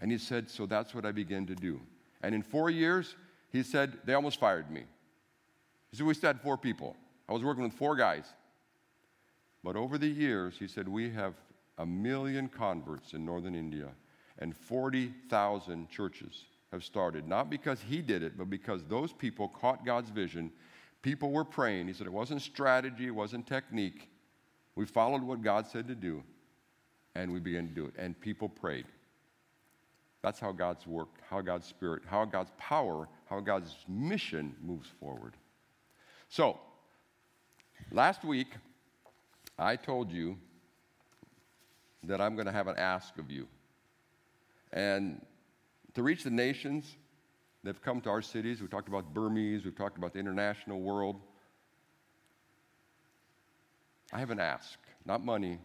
And 0.00 0.10
he 0.10 0.18
said, 0.18 0.48
so 0.48 0.66
that's 0.66 0.94
what 0.94 1.04
I 1.04 1.12
began 1.12 1.46
to 1.46 1.54
do. 1.54 1.80
And 2.22 2.34
in 2.34 2.42
four 2.42 2.70
years, 2.70 3.16
he 3.50 3.62
said, 3.62 3.98
they 4.04 4.14
almost 4.14 4.40
fired 4.40 4.70
me. 4.70 4.84
He 5.90 5.96
said, 5.96 6.06
we 6.06 6.14
still 6.14 6.28
had 6.28 6.40
four 6.40 6.56
people. 6.56 6.96
I 7.28 7.32
was 7.32 7.42
working 7.42 7.62
with 7.62 7.74
four 7.74 7.96
guys. 7.96 8.24
But 9.62 9.76
over 9.76 9.98
the 9.98 10.08
years, 10.08 10.54
he 10.58 10.68
said, 10.68 10.88
we 10.88 11.10
have 11.10 11.34
a 11.76 11.84
million 11.84 12.48
converts 12.48 13.12
in 13.12 13.24
northern 13.24 13.54
India 13.54 13.88
and 14.38 14.56
40,000 14.56 15.88
churches 15.90 16.44
have 16.72 16.84
started, 16.84 17.26
not 17.26 17.50
because 17.50 17.80
he 17.80 18.00
did 18.00 18.22
it, 18.22 18.38
but 18.38 18.48
because 18.48 18.84
those 18.84 19.12
people 19.12 19.48
caught 19.48 19.84
God's 19.84 20.10
vision. 20.10 20.50
People 21.02 21.32
were 21.32 21.44
praying. 21.44 21.88
He 21.88 21.92
said 21.92 22.06
it 22.06 22.12
wasn't 22.12 22.42
strategy, 22.42 23.06
it 23.06 23.14
wasn't 23.14 23.46
technique. 23.46 24.08
We 24.76 24.86
followed 24.86 25.22
what 25.22 25.42
God 25.42 25.66
said 25.66 25.88
to 25.88 25.94
do, 25.94 26.22
and 27.14 27.32
we 27.32 27.40
began 27.40 27.66
to 27.66 27.74
do 27.74 27.86
it. 27.86 27.94
And 27.98 28.18
people 28.20 28.48
prayed. 28.48 28.86
That's 30.22 30.38
how 30.38 30.52
God's 30.52 30.86
work, 30.86 31.08
how 31.28 31.40
God's 31.40 31.66
spirit, 31.66 32.02
how 32.06 32.24
God's 32.24 32.52
power, 32.58 33.08
how 33.28 33.40
God's 33.40 33.74
mission 33.88 34.54
moves 34.62 34.88
forward. 35.00 35.34
So, 36.28 36.58
last 37.90 38.24
week, 38.24 38.48
I 39.58 39.76
told 39.76 40.12
you 40.12 40.36
that 42.04 42.20
I'm 42.20 42.34
going 42.34 42.46
to 42.46 42.52
have 42.52 42.68
an 42.68 42.76
ask 42.76 43.18
of 43.18 43.30
you. 43.30 43.48
And 44.72 45.20
to 45.94 46.02
reach 46.02 46.24
the 46.24 46.30
nations 46.30 46.96
that 47.62 47.70
have 47.70 47.82
come 47.82 48.00
to 48.02 48.10
our 48.10 48.22
cities. 48.22 48.60
We've 48.60 48.70
talked 48.70 48.88
about 48.88 49.12
Burmese, 49.12 49.64
we've 49.64 49.76
talked 49.76 49.98
about 49.98 50.12
the 50.12 50.18
international 50.18 50.80
world. 50.80 51.20
I 54.12 54.18
have 54.18 54.30
an 54.30 54.40
ask, 54.40 54.78
not 55.04 55.24
money, 55.24 55.58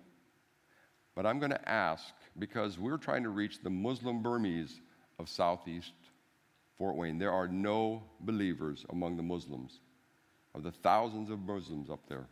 but 1.15 1.25
I'm 1.25 1.39
going 1.39 1.51
to 1.51 1.69
ask 1.69 2.13
because 2.37 2.77
we're 2.77 2.97
trying 2.97 3.23
to 3.23 3.29
reach 3.29 3.63
the 3.63 3.69
Muslim 3.69 4.21
Burmese 4.21 4.81
of 5.17 5.29
Southeast 5.29 5.93
Fort 6.77 6.95
Wayne. 6.95 7.17
There 7.17 7.31
are 7.31 7.47
no 7.47 8.03
believers 8.19 8.85
among 8.89 9.17
the 9.17 9.23
Muslims, 9.23 9.79
of 10.53 10.63
the 10.63 10.71
thousands 10.71 11.29
of 11.29 11.39
Muslims 11.39 11.89
up 11.89 12.07
there. 12.07 12.27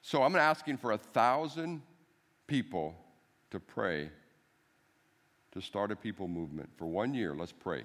So 0.00 0.22
I'm 0.22 0.34
asking 0.34 0.78
for 0.78 0.92
a 0.92 0.98
thousand 0.98 1.82
people 2.46 2.94
to 3.50 3.60
pray 3.60 4.10
to 5.52 5.60
start 5.60 5.92
a 5.92 5.96
people 5.96 6.28
movement. 6.28 6.70
For 6.76 6.86
one 6.86 7.14
year, 7.14 7.34
let's 7.34 7.52
pray 7.52 7.84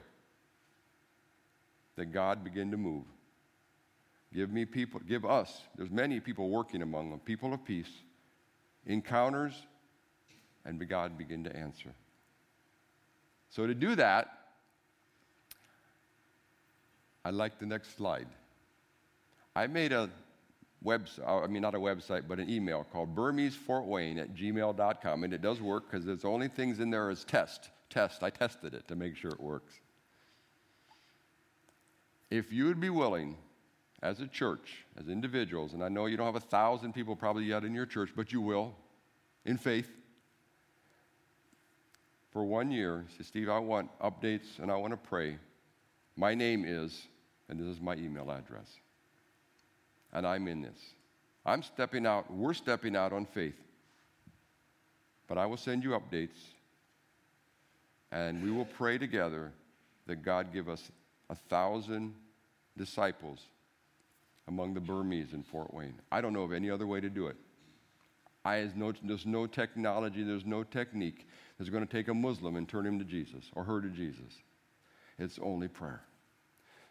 that 1.95 2.07
God 2.07 2.43
begin 2.43 2.71
to 2.71 2.77
move. 2.77 3.03
Give 4.33 4.49
me 4.49 4.65
people, 4.65 4.99
give 5.07 5.25
us, 5.25 5.61
there's 5.77 5.89
many 5.89 6.19
people 6.19 6.49
working 6.49 6.81
among 6.81 7.09
them, 7.11 7.19
people 7.19 7.53
of 7.53 7.63
peace, 7.63 7.89
encounters, 8.85 9.53
and 10.65 10.87
God 10.87 11.17
begin 11.17 11.43
to 11.45 11.55
answer. 11.55 11.93
So 13.49 13.65
to 13.65 13.73
do 13.73 13.95
that, 13.95 14.29
I 17.23 17.29
like 17.29 17.59
the 17.59 17.65
next 17.65 17.95
slide. 17.95 18.27
I 19.55 19.67
made 19.67 19.91
a 19.91 20.09
website, 20.83 21.27
uh, 21.27 21.41
I 21.41 21.47
mean, 21.47 21.61
not 21.61 21.75
a 21.75 21.79
website, 21.79 22.23
but 22.27 22.39
an 22.39 22.49
email 22.49 22.85
called 22.91 23.15
burmesefortwayne 23.15 24.19
at 24.19 24.35
gmail.com. 24.35 25.23
And 25.23 25.33
it 25.33 25.41
does 25.41 25.61
work 25.61 25.89
because 25.89 26.05
there's 26.05 26.25
only 26.25 26.47
things 26.47 26.79
in 26.79 26.89
there 26.89 27.09
as 27.09 27.23
test. 27.23 27.69
Test. 27.89 28.23
I 28.23 28.29
tested 28.29 28.73
it 28.73 28.87
to 28.87 28.95
make 28.95 29.15
sure 29.15 29.31
it 29.31 29.39
works. 29.39 29.73
If 32.29 32.51
you 32.51 32.65
would 32.65 32.81
be 32.81 32.89
willing, 32.89 33.37
as 34.03 34.19
a 34.19 34.27
church, 34.27 34.85
as 34.99 35.07
individuals, 35.07 35.73
and 35.73 35.83
I 35.83 35.89
know 35.89 36.05
you 36.05 36.17
don't 36.17 36.27
have 36.27 36.35
a 36.35 36.39
thousand 36.39 36.93
people 36.93 37.15
probably 37.15 37.45
yet 37.45 37.63
in 37.63 37.73
your 37.73 37.85
church, 37.85 38.11
but 38.15 38.31
you 38.31 38.41
will, 38.41 38.75
in 39.45 39.57
faith, 39.57 39.89
for 42.31 42.45
one 42.45 42.69
year, 42.69 43.05
say, 43.17 43.23
Steve, 43.23 43.49
I 43.49 43.57
want 43.57 43.89
updates 43.99 44.59
and 44.59 44.71
I 44.71 44.75
want 44.75 44.91
to 44.91 44.97
pray. 44.97 45.37
My 46.15 46.35
name 46.35 46.63
is, 46.67 47.07
and 47.49 47.59
this 47.59 47.67
is 47.67 47.81
my 47.81 47.95
email 47.95 48.29
address 48.29 48.67
and 50.13 50.25
I'm 50.25 50.47
in 50.47 50.61
this. 50.61 50.79
I'm 51.45 51.63
stepping 51.63 52.05
out, 52.05 52.31
we're 52.31 52.53
stepping 52.53 52.95
out 52.95 53.13
on 53.13 53.25
faith. 53.25 53.55
But 55.27 55.37
I 55.37 55.45
will 55.45 55.57
send 55.57 55.83
you 55.83 55.91
updates, 55.91 56.37
and 58.11 58.43
we 58.43 58.51
will 58.51 58.65
pray 58.65 58.97
together 58.97 59.51
that 60.07 60.23
God 60.23 60.53
give 60.53 60.69
us 60.69 60.91
a 61.29 61.35
thousand 61.35 62.13
disciples 62.77 63.39
among 64.47 64.73
the 64.73 64.79
Burmese 64.79 65.33
in 65.33 65.43
Fort 65.43 65.73
Wayne. 65.73 65.95
I 66.11 66.21
don't 66.21 66.33
know 66.33 66.43
of 66.43 66.53
any 66.53 66.69
other 66.69 66.87
way 66.87 67.01
to 67.01 67.09
do 67.09 67.27
it. 67.27 67.35
I, 68.45 68.69
no, 68.75 68.93
there's 69.03 69.25
no 69.25 69.45
technology, 69.45 70.23
there's 70.23 70.45
no 70.45 70.63
technique 70.63 71.27
that's 71.57 71.69
going 71.69 71.85
to 71.85 71.91
take 71.91 72.07
a 72.07 72.13
Muslim 72.13 72.55
and 72.55 72.67
turn 72.67 72.85
him 72.85 72.97
to 72.99 73.05
Jesus 73.05 73.45
or 73.55 73.63
her 73.65 73.81
to 73.81 73.89
Jesus. 73.89 74.41
It's 75.19 75.37
only 75.41 75.67
prayer. 75.67 76.01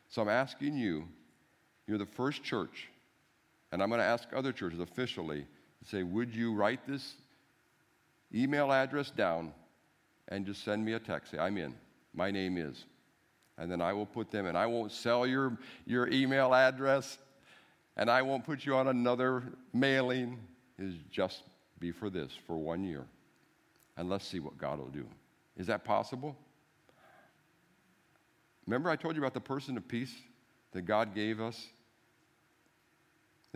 So 0.08 0.20
I'm 0.20 0.28
asking 0.28 0.76
you, 0.76 1.08
you're 1.86 1.98
the 1.98 2.04
first 2.04 2.42
church 2.42 2.88
and 3.72 3.82
I'm 3.82 3.88
going 3.88 4.00
to 4.00 4.04
ask 4.04 4.28
other 4.34 4.52
churches 4.52 4.80
officially 4.80 5.46
to 5.82 5.88
say, 5.88 6.02
would 6.02 6.34
you 6.34 6.54
write 6.54 6.86
this 6.86 7.14
email 8.34 8.72
address 8.72 9.10
down 9.10 9.52
and 10.28 10.46
just 10.46 10.64
send 10.64 10.84
me 10.84 10.94
a 10.94 10.98
text? 10.98 11.32
Say, 11.32 11.38
I'm 11.38 11.56
in. 11.58 11.74
My 12.14 12.30
name 12.30 12.56
is. 12.56 12.84
And 13.58 13.70
then 13.70 13.80
I 13.80 13.92
will 13.92 14.06
put 14.06 14.30
them 14.30 14.46
in. 14.46 14.56
I 14.56 14.66
won't 14.66 14.92
sell 14.92 15.26
your, 15.26 15.56
your 15.86 16.08
email 16.08 16.54
address 16.54 17.18
and 17.96 18.10
I 18.10 18.22
won't 18.22 18.44
put 18.44 18.66
you 18.66 18.74
on 18.74 18.88
another 18.88 19.42
mailing. 19.72 20.38
Is 20.78 20.94
just 21.10 21.42
be 21.78 21.90
for 21.90 22.10
this 22.10 22.32
for 22.46 22.58
one 22.58 22.84
year. 22.84 23.06
And 23.96 24.10
let's 24.10 24.26
see 24.26 24.40
what 24.40 24.58
God 24.58 24.78
will 24.78 24.88
do. 24.88 25.06
Is 25.56 25.66
that 25.68 25.84
possible? 25.84 26.36
Remember, 28.66 28.90
I 28.90 28.96
told 28.96 29.14
you 29.14 29.22
about 29.22 29.32
the 29.32 29.40
person 29.40 29.76
of 29.76 29.88
peace 29.88 30.14
that 30.72 30.82
God 30.82 31.14
gave 31.14 31.40
us 31.40 31.68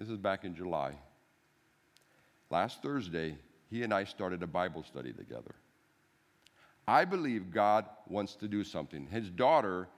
this 0.01 0.09
is 0.09 0.17
back 0.17 0.45
in 0.45 0.55
July. 0.57 0.95
Last 2.49 2.83
Thursday, 2.83 3.37
he 3.69 3.83
and 3.83 3.93
I 3.93 4.05
started 4.05 4.43
a 4.43 4.47
Bible 4.47 4.83
study 4.83 5.13
together. 5.13 5.55
I 6.89 7.05
believe 7.05 7.53
God 7.53 7.85
wants 8.09 8.35
to 8.37 8.49
do 8.49 8.65
something. 8.65 9.07
His 9.09 9.29
daughter 9.29 9.89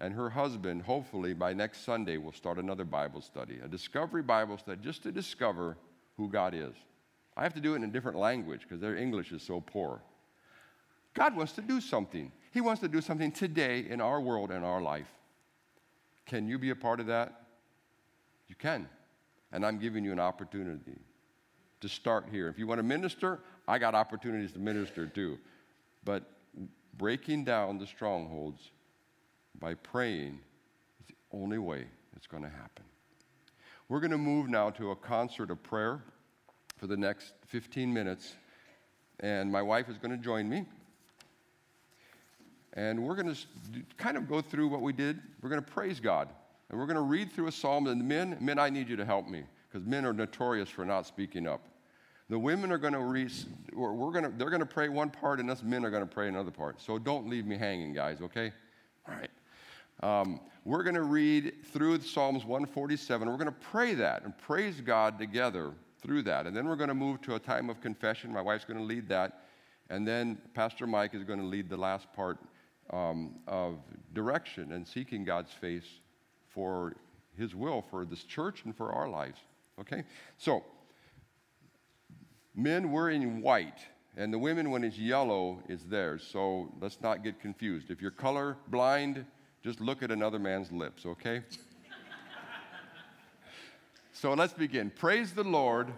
and 0.00 0.14
her 0.14 0.30
husband, 0.30 0.82
hopefully 0.82 1.34
by 1.34 1.52
next 1.52 1.84
Sunday, 1.84 2.16
will 2.16 2.32
start 2.32 2.58
another 2.58 2.84
Bible 2.84 3.20
study, 3.20 3.58
a 3.62 3.68
discovery 3.68 4.22
Bible 4.22 4.56
study, 4.56 4.80
just 4.82 5.02
to 5.02 5.12
discover 5.12 5.76
who 6.16 6.30
God 6.30 6.54
is. 6.54 6.74
I 7.36 7.42
have 7.42 7.54
to 7.54 7.60
do 7.60 7.74
it 7.74 7.76
in 7.76 7.84
a 7.84 7.88
different 7.88 8.18
language 8.18 8.62
because 8.62 8.80
their 8.80 8.96
English 8.96 9.30
is 9.30 9.42
so 9.42 9.60
poor. 9.60 10.00
God 11.12 11.36
wants 11.36 11.52
to 11.52 11.60
do 11.60 11.82
something. 11.82 12.32
He 12.50 12.62
wants 12.62 12.80
to 12.80 12.88
do 12.88 13.02
something 13.02 13.30
today 13.30 13.84
in 13.88 14.00
our 14.00 14.22
world 14.22 14.50
and 14.50 14.64
our 14.64 14.80
life. 14.80 15.12
Can 16.24 16.48
you 16.48 16.58
be 16.58 16.70
a 16.70 16.76
part 16.76 16.98
of 16.98 17.06
that? 17.06 17.42
You 18.48 18.54
can. 18.54 18.88
And 19.54 19.64
I'm 19.64 19.78
giving 19.78 20.04
you 20.04 20.10
an 20.10 20.18
opportunity 20.18 20.98
to 21.80 21.88
start 21.88 22.26
here. 22.30 22.48
If 22.48 22.58
you 22.58 22.66
want 22.66 22.80
to 22.80 22.82
minister, 22.82 23.38
I 23.68 23.78
got 23.78 23.94
opportunities 23.94 24.50
to 24.52 24.58
minister 24.58 25.06
too. 25.06 25.38
But 26.04 26.24
breaking 26.98 27.44
down 27.44 27.78
the 27.78 27.86
strongholds 27.86 28.72
by 29.60 29.74
praying 29.74 30.40
is 31.00 31.06
the 31.06 31.14
only 31.38 31.58
way 31.58 31.86
it's 32.16 32.26
going 32.26 32.42
to 32.42 32.48
happen. 32.48 32.84
We're 33.88 34.00
going 34.00 34.10
to 34.10 34.18
move 34.18 34.48
now 34.48 34.70
to 34.70 34.90
a 34.90 34.96
concert 34.96 35.52
of 35.52 35.62
prayer 35.62 36.02
for 36.76 36.88
the 36.88 36.96
next 36.96 37.34
15 37.46 37.94
minutes, 37.94 38.34
and 39.20 39.52
my 39.52 39.62
wife 39.62 39.88
is 39.88 39.98
going 39.98 40.10
to 40.10 40.22
join 40.22 40.48
me. 40.48 40.66
And 42.72 43.04
we're 43.04 43.14
going 43.14 43.32
to 43.32 43.40
kind 43.98 44.16
of 44.16 44.28
go 44.28 44.40
through 44.40 44.66
what 44.66 44.80
we 44.80 44.92
did. 44.92 45.20
We're 45.40 45.50
going 45.50 45.62
to 45.62 45.70
praise 45.70 46.00
God. 46.00 46.28
And 46.70 46.78
we're 46.78 46.86
going 46.86 46.96
to 46.96 47.02
read 47.02 47.32
through 47.32 47.48
a 47.48 47.52
psalm. 47.52 47.86
And 47.86 48.06
men, 48.06 48.36
men, 48.40 48.58
I 48.58 48.70
need 48.70 48.88
you 48.88 48.96
to 48.96 49.04
help 49.04 49.28
me 49.28 49.44
because 49.68 49.86
men 49.86 50.04
are 50.04 50.12
notorious 50.12 50.68
for 50.68 50.84
not 50.84 51.06
speaking 51.06 51.46
up. 51.46 51.66
The 52.30 52.38
women 52.38 52.72
are 52.72 52.78
going 52.78 52.94
to 52.94 53.00
read, 53.00 53.30
we're 53.74 54.10
going 54.10 54.24
to, 54.24 54.32
they're 54.36 54.48
going 54.48 54.60
to 54.60 54.66
pray 54.66 54.88
one 54.88 55.10
part, 55.10 55.40
and 55.40 55.50
us 55.50 55.62
men 55.62 55.84
are 55.84 55.90
going 55.90 56.02
to 56.02 56.12
pray 56.12 56.28
another 56.28 56.50
part. 56.50 56.80
So 56.80 56.98
don't 56.98 57.28
leave 57.28 57.44
me 57.44 57.58
hanging, 57.58 57.92
guys, 57.92 58.22
okay? 58.22 58.50
All 59.06 59.14
right. 59.14 59.30
Um, 60.02 60.40
we're 60.64 60.82
going 60.82 60.94
to 60.94 61.02
read 61.02 61.66
through 61.72 62.00
Psalms 62.00 62.44
147. 62.44 63.28
We're 63.28 63.36
going 63.36 63.46
to 63.46 63.52
pray 63.52 63.92
that 63.94 64.24
and 64.24 64.36
praise 64.38 64.80
God 64.80 65.18
together 65.18 65.72
through 66.00 66.22
that. 66.22 66.46
And 66.46 66.56
then 66.56 66.66
we're 66.66 66.76
going 66.76 66.88
to 66.88 66.94
move 66.94 67.20
to 67.22 67.34
a 67.34 67.38
time 67.38 67.68
of 67.68 67.80
confession. 67.80 68.32
My 68.32 68.40
wife's 68.40 68.64
going 68.64 68.78
to 68.78 68.84
lead 68.84 69.08
that. 69.08 69.44
And 69.90 70.08
then 70.08 70.38
Pastor 70.54 70.86
Mike 70.86 71.14
is 71.14 71.24
going 71.24 71.38
to 71.38 71.44
lead 71.44 71.68
the 71.68 71.76
last 71.76 72.10
part 72.14 72.38
um, 72.90 73.36
of 73.46 73.78
direction 74.14 74.72
and 74.72 74.86
seeking 74.86 75.24
God's 75.24 75.52
face 75.52 76.00
for 76.54 76.94
His 77.36 77.54
will 77.54 77.82
for 77.90 78.04
this 78.04 78.24
church 78.24 78.62
and 78.64 78.76
for 78.76 78.92
our 78.92 79.08
lives. 79.08 79.38
Okay? 79.80 80.04
So, 80.38 80.64
men, 82.54 82.90
we're 82.90 83.10
in 83.10 83.42
white. 83.42 83.78
And 84.16 84.32
the 84.32 84.38
women, 84.38 84.70
when 84.70 84.84
it's 84.84 84.96
yellow, 84.96 85.60
is 85.68 85.82
theirs. 85.84 86.26
So 86.30 86.72
let's 86.80 87.00
not 87.00 87.24
get 87.24 87.40
confused. 87.40 87.90
If 87.90 88.00
you're 88.00 88.12
color 88.12 88.56
blind, 88.68 89.24
just 89.62 89.80
look 89.80 90.02
at 90.02 90.12
another 90.12 90.38
man's 90.38 90.70
lips, 90.70 91.04
okay? 91.04 91.42
so 94.12 94.34
let's 94.34 94.52
begin. 94.52 94.90
Praise 94.90 95.32
the 95.32 95.42
Lord. 95.42 95.88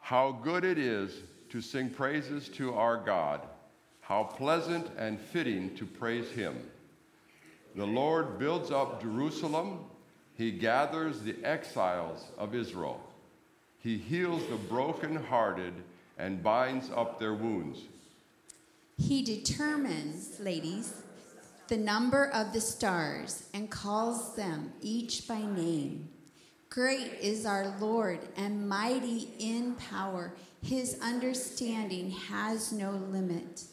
How 0.00 0.32
good 0.32 0.64
it 0.64 0.78
is 0.78 1.12
to 1.50 1.60
sing 1.60 1.88
praises 1.90 2.48
to 2.50 2.74
our 2.74 2.96
God. 2.96 3.42
How 4.00 4.24
pleasant 4.24 4.88
and 4.98 5.20
fitting 5.20 5.74
to 5.76 5.86
praise 5.86 6.30
Him. 6.30 6.56
The 7.76 7.86
Lord 7.86 8.38
builds 8.38 8.70
up 8.70 9.02
Jerusalem, 9.02 9.80
He 10.34 10.50
gathers 10.50 11.20
the 11.20 11.36
exiles 11.44 12.24
of 12.38 12.54
Israel. 12.54 13.00
He 13.78 13.98
heals 13.98 14.46
the 14.46 14.56
brokenhearted 14.56 15.74
and 16.18 16.42
binds 16.42 16.90
up 16.90 17.20
their 17.20 17.34
wounds. 17.34 17.80
He 18.96 19.22
determines, 19.22 20.40
ladies, 20.40 21.02
the 21.68 21.76
number 21.76 22.28
of 22.28 22.54
the 22.54 22.62
stars 22.62 23.46
and 23.52 23.70
calls 23.70 24.34
them 24.36 24.72
each 24.80 25.28
by 25.28 25.42
name. 25.42 26.08
Great 26.70 27.18
is 27.20 27.44
our 27.44 27.76
Lord 27.78 28.20
and 28.36 28.66
mighty 28.66 29.28
in 29.38 29.74
power. 29.74 30.32
His 30.62 30.98
understanding 31.02 32.10
has 32.10 32.72
no 32.72 32.92
limit. 32.92 33.64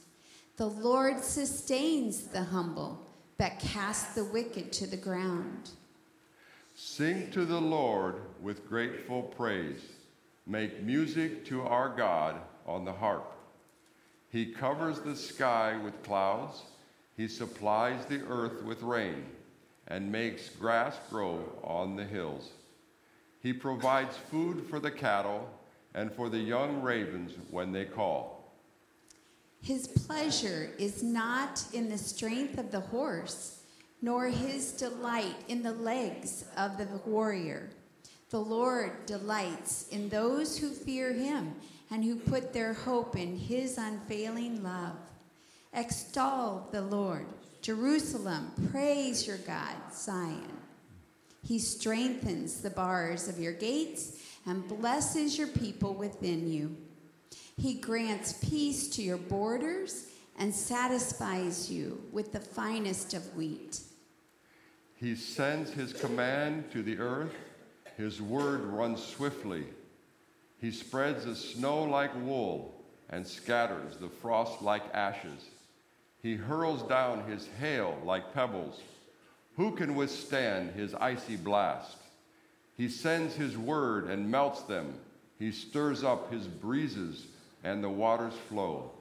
The 0.57 0.67
Lord 0.67 1.23
sustains 1.23 2.23
the 2.23 2.43
humble, 2.43 3.09
but 3.43 3.59
cast 3.59 4.15
the 4.15 4.23
wicked 4.23 4.71
to 4.71 4.87
the 4.87 4.95
ground. 4.95 5.71
Sing 6.75 7.29
to 7.31 7.43
the 7.43 7.59
Lord 7.59 8.15
with 8.41 8.69
grateful 8.69 9.21
praise. 9.21 9.81
Make 10.47 10.81
music 10.81 11.43
to 11.47 11.63
our 11.63 11.89
God 11.89 12.39
on 12.65 12.85
the 12.85 12.93
harp. 12.93 13.35
He 14.29 14.45
covers 14.45 15.01
the 15.01 15.17
sky 15.17 15.77
with 15.83 16.03
clouds 16.03 16.61
he 17.17 17.27
supplies 17.27 18.05
the 18.05 18.21
earth 18.29 18.63
with 18.63 18.81
rain 18.81 19.25
and 19.89 20.09
makes 20.09 20.47
grass 20.47 20.97
grow 21.09 21.43
on 21.65 21.97
the 21.97 22.05
hills. 22.05 22.49
He 23.41 23.51
provides 23.51 24.15
food 24.31 24.65
for 24.69 24.79
the 24.79 24.89
cattle 24.89 25.49
and 25.93 26.13
for 26.13 26.29
the 26.29 26.39
young 26.39 26.81
ravens 26.81 27.33
when 27.51 27.73
they 27.73 27.83
call. 27.83 28.42
His 29.63 29.87
pleasure 29.87 30.71
is 30.77 31.01
not 31.01 31.63
in 31.71 31.87
the 31.87 31.97
strength 31.97 32.57
of 32.57 32.69
the 32.69 32.81
horse, 32.81 33.61
nor 34.01 34.27
his 34.27 34.73
delight 34.73 35.37
in 35.47 35.63
the 35.63 35.71
legs 35.71 36.43
of 36.57 36.77
the 36.77 36.87
warrior. 37.05 37.69
The 38.29 38.41
Lord 38.41 39.05
delights 39.05 39.87
in 39.87 40.09
those 40.09 40.57
who 40.57 40.69
fear 40.69 41.13
him 41.13 41.55
and 41.89 42.03
who 42.03 42.17
put 42.17 42.51
their 42.51 42.73
hope 42.73 43.15
in 43.15 43.37
his 43.37 43.77
unfailing 43.77 44.61
love. 44.61 44.97
Extol 45.71 46.67
the 46.73 46.81
Lord. 46.81 47.25
Jerusalem, 47.61 48.51
praise 48.69 49.25
your 49.25 49.37
God, 49.37 49.75
Zion. 49.93 50.57
He 51.41 51.57
strengthens 51.57 52.59
the 52.59 52.69
bars 52.69 53.29
of 53.29 53.39
your 53.39 53.53
gates 53.53 54.21
and 54.45 54.67
blesses 54.67 55.37
your 55.37 55.47
people 55.47 55.93
within 55.93 56.51
you. 56.51 56.75
He 57.57 57.75
grants 57.75 58.33
peace 58.33 58.87
to 58.89 59.01
your 59.01 59.17
borders 59.17 60.07
and 60.37 60.53
satisfies 60.53 61.71
you 61.71 62.03
with 62.11 62.31
the 62.31 62.39
finest 62.39 63.13
of 63.13 63.35
wheat. 63.35 63.81
He 64.95 65.15
sends 65.15 65.71
his 65.71 65.93
command 65.93 66.71
to 66.71 66.81
the 66.81 66.97
earth, 66.97 67.35
his 67.97 68.21
word 68.21 68.61
runs 68.61 69.03
swiftly. 69.03 69.65
He 70.59 70.71
spreads 70.71 71.25
the 71.25 71.35
snow 71.35 71.83
like 71.83 72.15
wool 72.23 72.73
and 73.09 73.27
scatters 73.27 73.97
the 73.97 74.09
frost 74.09 74.61
like 74.61 74.83
ashes. 74.93 75.49
He 76.21 76.35
hurls 76.35 76.83
down 76.83 77.29
his 77.29 77.47
hail 77.59 77.97
like 78.05 78.33
pebbles. 78.33 78.79
Who 79.57 79.75
can 79.75 79.93
withstand 79.93 80.71
his 80.71 80.95
icy 80.95 81.35
blast? 81.35 81.97
He 82.75 82.89
sends 82.89 83.35
his 83.35 83.57
word 83.57 84.09
and 84.09 84.31
melts 84.31 84.61
them. 84.63 84.95
He 85.37 85.51
stirs 85.51 86.03
up 86.03 86.31
his 86.31 86.47
breezes, 86.47 87.27
and 87.63 87.83
the 87.83 87.89
waters 87.89 88.33
flow. 88.49 88.91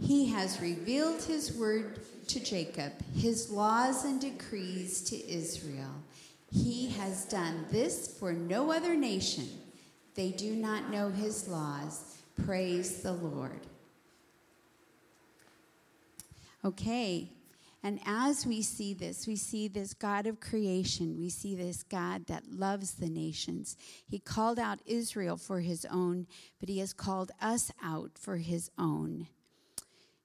He 0.00 0.26
has 0.26 0.60
revealed 0.60 1.22
his 1.22 1.52
word 1.52 2.00
to 2.28 2.40
Jacob, 2.40 2.92
his 3.14 3.50
laws 3.50 4.04
and 4.04 4.20
decrees 4.20 5.00
to 5.02 5.28
Israel. 5.28 6.02
He 6.52 6.90
has 6.90 7.24
done 7.24 7.66
this 7.70 8.16
for 8.18 8.32
no 8.32 8.72
other 8.72 8.94
nation. 8.94 9.48
They 10.14 10.30
do 10.30 10.54
not 10.54 10.90
know 10.90 11.10
his 11.10 11.48
laws. 11.48 12.16
Praise 12.44 13.02
the 13.02 13.12
Lord. 13.12 13.60
Okay. 16.64 17.28
And 17.86 18.00
as 18.04 18.44
we 18.44 18.62
see 18.62 18.94
this, 18.94 19.28
we 19.28 19.36
see 19.36 19.68
this 19.68 19.94
God 19.94 20.26
of 20.26 20.40
creation. 20.40 21.20
We 21.20 21.28
see 21.28 21.54
this 21.54 21.84
God 21.84 22.26
that 22.26 22.50
loves 22.50 22.94
the 22.94 23.08
nations. 23.08 23.76
He 24.08 24.18
called 24.18 24.58
out 24.58 24.80
Israel 24.86 25.36
for 25.36 25.60
his 25.60 25.86
own, 25.88 26.26
but 26.58 26.68
he 26.68 26.80
has 26.80 26.92
called 26.92 27.30
us 27.40 27.70
out 27.80 28.18
for 28.18 28.38
his 28.38 28.72
own. 28.76 29.28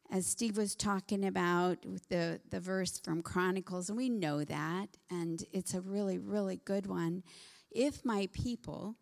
As 0.09 0.25
Steve 0.25 0.57
was 0.57 0.73
talking 0.73 1.23
about 1.23 1.77
the, 2.09 2.41
the 2.49 2.59
verse 2.59 2.99
from 2.99 3.21
Chronicles, 3.21 3.89
and 3.89 3.97
we 3.97 4.09
know 4.09 4.43
that, 4.43 4.97
and 5.11 5.45
it's 5.51 5.75
a 5.75 5.81
really, 5.81 6.17
really 6.17 6.59
good 6.65 6.87
one. 6.87 7.21
If 7.69 8.03
my 8.03 8.27
people 8.33 8.95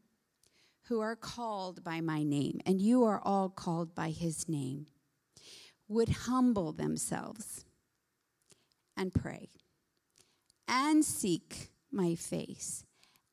who 0.89 1.00
are 1.00 1.15
called 1.15 1.82
by 1.82 2.02
my 2.02 2.24
name, 2.24 2.60
and 2.65 2.82
you 2.82 3.06
are 3.06 3.22
all 3.24 3.48
called 3.48 3.95
by 3.95 4.10
his 4.10 4.50
name, 4.50 4.88
would 5.88 6.10
humble 6.10 6.74
themselves 6.74 7.63
and 9.00 9.14
pray 9.14 9.50
and 10.68 11.04
seek 11.04 11.72
my 11.92 12.14
face 12.14 12.86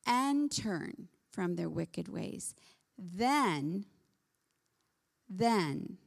and 0.05 0.49
turn 0.49 1.09
from 1.29 1.55
their 1.55 1.69
wicked 1.69 2.07
ways, 2.07 2.55
then, 2.97 3.85
then 5.29 5.97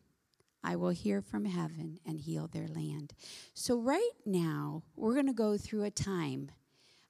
I 0.65 0.77
will 0.77 0.91
hear 0.91 1.21
from 1.21 1.45
heaven 1.45 1.99
and 2.05 2.19
heal 2.19 2.49
their 2.49 2.67
land. 2.67 3.13
So, 3.55 3.79
right 3.79 4.11
now, 4.27 4.83
we're 4.97 5.15
going 5.15 5.27
to 5.27 5.33
go 5.33 5.57
through 5.57 5.85
a 5.85 5.91
time 5.91 6.51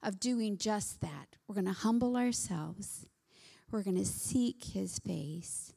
of 0.03 0.19
doing 0.19 0.57
just 0.57 1.01
that. 1.01 1.37
We're 1.47 1.55
going 1.55 1.65
to 1.65 1.71
humble 1.71 2.17
ourselves, 2.17 3.07
we're 3.71 3.83
going 3.83 3.97
to 3.97 4.05
seek 4.05 4.65
his 4.65 4.99
face, 4.99 5.73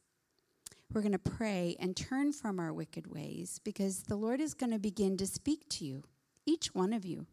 we're 0.93 1.03
going 1.03 1.13
to 1.13 1.19
pray 1.19 1.77
and 1.81 1.97
turn 1.97 2.33
from 2.33 2.59
our 2.61 2.73
wicked 2.73 3.07
ways 3.07 3.61
because 3.65 4.03
the 4.03 4.17
Lord 4.17 4.41
is 4.41 4.55
going 4.55 4.73
to 4.73 4.79
begin 4.79 5.17
to 5.17 5.27
speak 5.27 5.69
to 5.71 5.85
you, 5.85 6.05
each 6.47 6.75
one 6.75 6.93
of 6.93 7.05
you. 7.05 7.27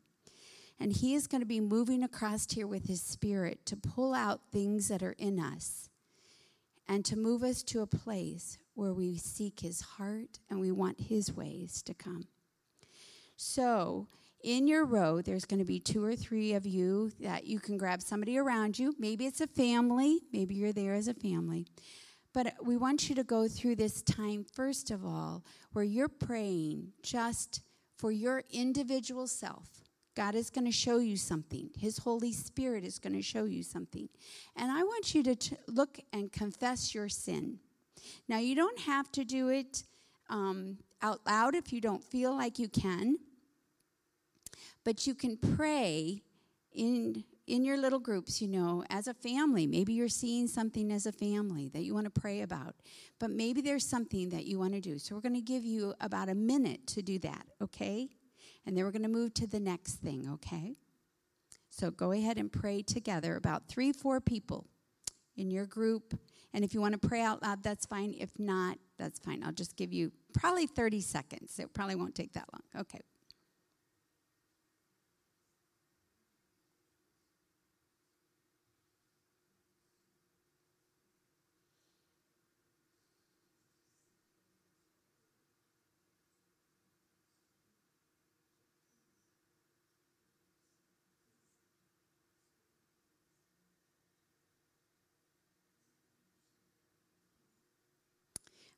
And 0.80 0.94
He 0.94 1.14
is 1.14 1.28
going 1.28 1.42
to 1.42 1.48
be 1.48 1.60
moving 1.60 2.04
across 2.04 2.52
here 2.52 2.68
with 2.68 2.88
His 2.88 3.02
Spirit 3.02 3.66
to 3.68 3.78
pull 3.78 4.14
out 4.14 4.42
things 4.52 4.88
that 4.88 5.04
are 5.04 5.16
in 5.18 5.40
us 5.40 5.90
and 6.88 7.06
to 7.06 7.16
move 7.16 7.44
us 7.44 7.64
to 7.64 7.82
a 7.82 7.88
place 7.88 8.58
where 8.74 8.94
we 8.94 9.18
seek 9.18 9.60
His 9.60 9.82
heart 9.82 10.40
and 10.50 10.60
we 10.60 10.72
want 10.72 11.02
His 11.02 11.36
ways 11.36 11.82
to 11.84 11.94
come. 11.94 12.28
So, 13.36 14.08
in 14.44 14.68
your 14.68 14.86
row, 14.86 15.22
there's 15.22 15.46
going 15.46 15.60
to 15.60 15.66
be 15.66 15.80
two 15.80 16.04
or 16.04 16.16
three 16.16 16.54
of 16.54 16.66
you 16.66 17.12
that 17.20 17.46
you 17.46 17.60
can 17.60 17.78
grab 17.78 18.02
somebody 18.02 18.38
around 18.38 18.80
you. 18.80 18.96
Maybe 18.98 19.28
it's 19.28 19.42
a 19.42 19.48
family, 19.48 20.20
maybe 20.34 20.56
you're 20.56 20.74
there 20.74 20.96
as 20.96 21.08
a 21.08 21.14
family. 21.14 21.68
But 22.34 22.56
we 22.64 22.78
want 22.78 23.10
you 23.10 23.16
to 23.16 23.24
go 23.24 23.48
through 23.48 23.76
this 23.76 24.02
time, 24.02 24.46
first 24.54 24.90
of 24.90 25.06
all, 25.06 25.44
where 25.74 25.84
you're 25.84 26.08
praying 26.08 26.94
just 27.04 27.62
for 28.02 28.12
your 28.12 28.44
individual 28.50 29.28
self. 29.28 29.70
God 30.16 30.34
is 30.34 30.50
going 30.50 30.66
to 30.66 30.72
show 30.72 30.98
you 30.98 31.16
something. 31.16 31.70
His 31.78 32.00
Holy 32.00 32.34
Spirit 32.34 32.84
is 32.84 32.98
going 32.98 33.14
to 33.14 33.22
show 33.22 33.46
you 33.46 33.62
something. 33.62 34.10
And 34.56 34.72
I 34.72 34.82
want 34.82 35.14
you 35.14 35.22
to 35.22 35.36
t- 35.36 35.56
look 35.68 36.00
and 36.12 36.32
confess 36.32 36.96
your 36.96 37.08
sin. 37.08 37.60
Now, 38.28 38.40
you 38.40 38.56
don't 38.56 38.80
have 38.80 39.12
to 39.12 39.24
do 39.24 39.50
it 39.50 39.84
um, 40.32 40.80
out 41.04 41.20
loud 41.28 41.54
if 41.54 41.72
you 41.72 41.80
don't 41.80 42.04
feel 42.04 42.36
like 42.36 42.58
you 42.58 42.68
can, 42.68 43.20
but 44.84 45.06
you 45.06 45.14
can 45.14 45.38
pray 45.38 46.24
in 46.74 47.24
in 47.52 47.66
your 47.66 47.76
little 47.76 48.00
groups, 48.00 48.42
you 48.42 48.48
know, 48.48 48.82
as 48.90 49.08
a 49.08 49.14
family. 49.14 49.68
Maybe 49.68 49.92
you're 49.92 50.08
seeing 50.08 50.48
something 50.48 50.90
as 50.90 51.06
a 51.06 51.12
family 51.12 51.68
that 51.74 51.84
you 51.84 51.94
want 51.94 52.06
to 52.06 52.22
pray 52.22 52.42
about, 52.42 52.76
but 53.20 53.30
maybe 53.30 53.60
there's 53.60 53.86
something 53.86 54.30
that 54.30 54.46
you 54.46 54.58
want 54.58 54.74
to 54.74 54.80
do. 54.80 54.98
So 54.98 55.16
we're 55.16 55.22
going 55.22 55.36
to 55.36 55.42
give 55.42 55.66
you 55.66 55.94
about 56.00 56.30
a 56.30 56.34
minute 56.34 56.88
to 56.88 57.02
do 57.02 57.20
that, 57.20 57.46
okay? 57.62 58.08
And 58.66 58.78
then 58.78 58.86
we're 58.86 58.92
going 58.92 59.04
to 59.04 59.10
move 59.10 59.34
to 59.34 59.48
the 59.48 59.60
next 59.60 59.96
thing, 59.96 60.30
okay? 60.36 60.78
So 61.70 61.92
go 61.92 62.14
ahead 62.14 62.38
and 62.38 62.50
pray 62.50 62.84
together, 62.84 63.36
about 63.36 63.68
three, 63.68 63.92
four 63.92 64.22
people 64.22 64.66
in 65.36 65.52
your 65.52 65.66
group. 65.66 66.18
And 66.54 66.64
if 66.64 66.74
you 66.74 66.80
want 66.80 67.02
to 67.02 67.06
pray 67.06 67.22
out 67.22 67.44
loud, 67.44 67.64
that's 67.64 67.86
fine. 67.86 68.16
If 68.18 68.30
not, 68.40 68.78
that's 68.98 69.20
fine. 69.20 69.44
I'll 69.44 69.52
just 69.52 69.76
give 69.76 69.92
you 69.92 70.14
probably 70.34 70.68
30 70.68 71.02
seconds. 71.02 71.60
It 71.60 71.74
probably 71.74 71.96
won't 71.96 72.16
take 72.16 72.32
that 72.34 72.48
long. 72.54 72.82
Okay. 72.84 73.02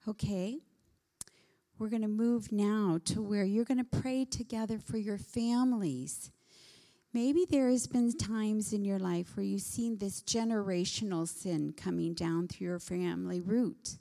Okay. 0.07 0.59
We're 1.79 1.89
going 1.89 2.01
to 2.01 2.07
move 2.09 2.51
now 2.51 2.99
to 3.05 3.21
where 3.21 3.45
you're 3.45 3.63
going 3.63 3.77
to 3.77 4.01
pray 4.01 4.25
together 4.25 4.77
for 4.77 4.97
your 4.97 5.17
families. 5.17 6.31
Maybe 7.13 7.45
there 7.49 7.69
has 7.69 7.87
been 7.87 8.11
times 8.17 8.73
in 8.73 8.83
your 8.83 8.99
life 8.99 9.37
where 9.37 9.45
you've 9.45 9.61
seen 9.61 9.97
this 9.97 10.21
generational 10.21 11.27
sin 11.27 11.73
coming 11.77 12.13
down 12.13 12.47
through 12.47 12.67
your 12.67 12.79
family 12.79 13.39
root. 13.39 13.97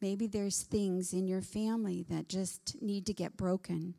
Maybe 0.00 0.26
there's 0.26 0.62
things 0.62 1.12
in 1.12 1.26
your 1.26 1.40
family 1.40 2.04
that 2.08 2.28
just 2.28 2.80
need 2.80 3.04
to 3.06 3.14
get 3.14 3.36
broken. 3.36 3.94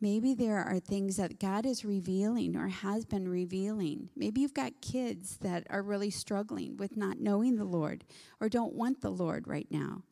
Maybe 0.00 0.34
there 0.34 0.58
are 0.58 0.78
things 0.78 1.16
that 1.16 1.40
God 1.40 1.64
is 1.64 1.84
revealing 1.84 2.56
or 2.56 2.68
has 2.68 3.04
been 3.04 3.28
revealing. 3.28 4.10
Maybe 4.16 4.40
you've 4.40 4.54
got 4.54 4.80
kids 4.80 5.38
that 5.38 5.66
are 5.70 5.82
really 5.82 6.10
struggling 6.10 6.76
with 6.76 6.96
not 6.96 7.20
knowing 7.20 7.56
the 7.56 7.64
Lord 7.64 8.04
or 8.40 8.48
don't 8.48 8.74
want 8.74 9.00
the 9.00 9.10
Lord 9.10 9.48
right 9.48 9.68
now 9.70 10.02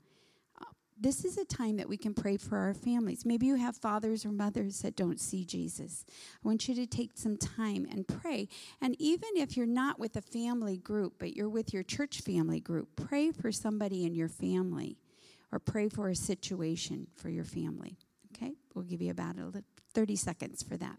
this 1.00 1.24
is 1.24 1.38
a 1.38 1.44
time 1.44 1.78
that 1.78 1.88
we 1.88 1.96
can 1.96 2.12
pray 2.12 2.36
for 2.36 2.58
our 2.58 2.74
families. 2.74 3.24
Maybe 3.24 3.46
you 3.46 3.56
have 3.56 3.76
fathers 3.76 4.26
or 4.26 4.32
mothers 4.32 4.82
that 4.82 4.96
don't 4.96 5.18
see 5.18 5.44
Jesus. 5.44 6.04
I 6.44 6.46
want 6.46 6.68
you 6.68 6.74
to 6.74 6.86
take 6.86 7.12
some 7.14 7.36
time 7.38 7.86
and 7.90 8.06
pray. 8.06 8.48
And 8.82 8.94
even 8.98 9.30
if 9.36 9.56
you're 9.56 9.66
not 9.66 9.98
with 9.98 10.16
a 10.16 10.20
family 10.20 10.76
group, 10.76 11.14
but 11.18 11.34
you're 11.34 11.48
with 11.48 11.72
your 11.72 11.82
church 11.82 12.20
family 12.20 12.60
group, 12.60 12.88
pray 12.96 13.32
for 13.32 13.50
somebody 13.50 14.04
in 14.04 14.14
your 14.14 14.28
family 14.28 14.98
or 15.50 15.58
pray 15.58 15.88
for 15.88 16.10
a 16.10 16.14
situation 16.14 17.06
for 17.16 17.30
your 17.30 17.44
family. 17.44 17.96
Okay? 18.34 18.52
We'll 18.74 18.84
give 18.84 19.00
you 19.00 19.10
about 19.10 19.36
30 19.94 20.16
seconds 20.16 20.62
for 20.62 20.76
that. 20.76 20.98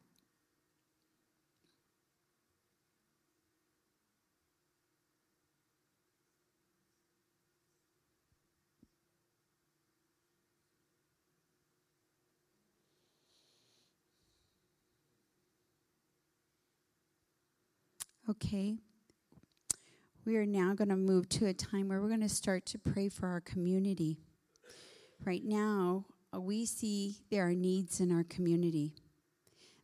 Okay. 18.32 18.78
We 20.26 20.38
are 20.38 20.46
now 20.46 20.74
going 20.74 20.88
to 20.88 20.96
move 20.96 21.28
to 21.30 21.48
a 21.48 21.54
time 21.54 21.90
where 21.90 22.02
we're 22.02 22.08
going 22.08 22.22
to 22.22 22.30
start 22.30 22.66
to 22.68 22.78
pray 22.78 23.10
for 23.10 23.28
our 23.28 23.42
community. 23.42 24.20
Right 25.26 25.44
now, 25.44 26.06
uh, 26.34 26.40
we 26.40 26.66
see 26.66 27.18
there 27.30 27.46
are 27.46 27.54
needs 27.54 28.00
in 28.00 28.10
our 28.10 28.24
community. 28.24 28.94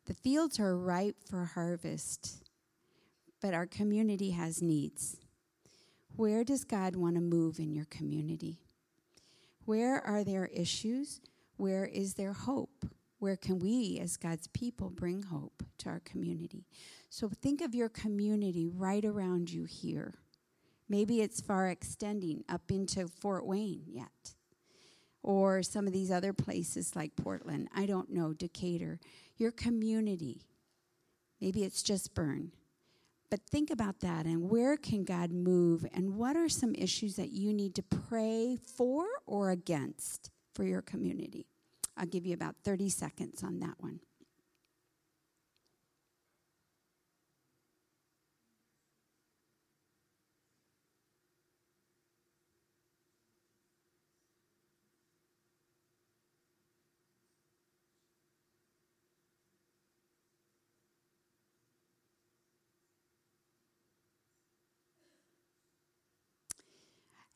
The 0.05 0.13
fields 0.13 0.61
are 0.61 0.77
ripe 0.77 1.17
for 1.29 1.43
harvest, 1.43 2.47
but 3.41 3.53
our 3.53 3.65
community 3.65 4.31
has 4.31 4.61
needs. 4.61 5.17
Where 6.15 6.45
does 6.45 6.63
God 6.63 6.95
want 6.95 7.15
to 7.15 7.21
move 7.21 7.59
in 7.59 7.73
your 7.73 7.87
community? 7.89 8.61
Where 9.65 9.99
are 9.99 10.23
there 10.23 10.45
issues? 10.45 11.19
Where 11.57 11.83
is 11.83 12.13
there 12.13 12.31
hope? 12.31 12.85
Where 13.19 13.35
can 13.35 13.59
we, 13.59 13.99
as 13.99 14.15
God's 14.17 14.47
people, 14.47 14.89
bring 14.89 15.23
hope 15.23 15.63
to 15.79 15.89
our 15.89 16.01
community? 16.01 16.67
So 17.09 17.29
think 17.29 17.61
of 17.61 17.73
your 17.73 17.89
community 17.89 18.67
right 18.67 19.03
around 19.03 19.49
you 19.51 19.63
here. 19.63 20.15
Maybe 20.87 21.21
it's 21.21 21.41
far 21.41 21.67
extending 21.69 22.43
up 22.47 22.69
into 22.69 23.07
Fort 23.07 23.45
Wayne 23.45 23.83
yet, 23.87 24.35
or 25.23 25.63
some 25.63 25.87
of 25.87 25.93
these 25.93 26.11
other 26.11 26.31
places 26.31 26.95
like 26.95 27.15
Portland. 27.15 27.69
I 27.75 27.85
don't 27.85 28.11
know, 28.11 28.33
Decatur. 28.33 28.99
Your 29.35 29.51
community. 29.51 30.43
Maybe 31.41 31.63
it's 31.63 31.83
just 31.83 32.13
Berne. 32.13 32.51
But 33.29 33.41
think 33.41 33.69
about 33.69 33.99
that 33.99 34.25
and 34.25 34.49
where 34.49 34.77
can 34.77 35.03
God 35.03 35.31
move 35.31 35.85
and 35.93 36.15
what 36.15 36.37
are 36.37 36.47
some 36.47 36.73
issues 36.73 37.17
that 37.17 37.31
you 37.31 37.51
need 37.53 37.75
to 37.75 37.83
pray 37.83 38.55
for 38.55 39.05
or 39.25 39.49
against 39.51 40.31
for 40.53 40.63
your 40.63 40.81
community? 40.81 41.45
I'll 41.97 42.05
give 42.05 42.25
you 42.25 42.33
about 42.33 42.55
30 42.63 42.89
seconds 42.89 43.43
on 43.43 43.59
that 43.59 43.75
one. 43.79 43.99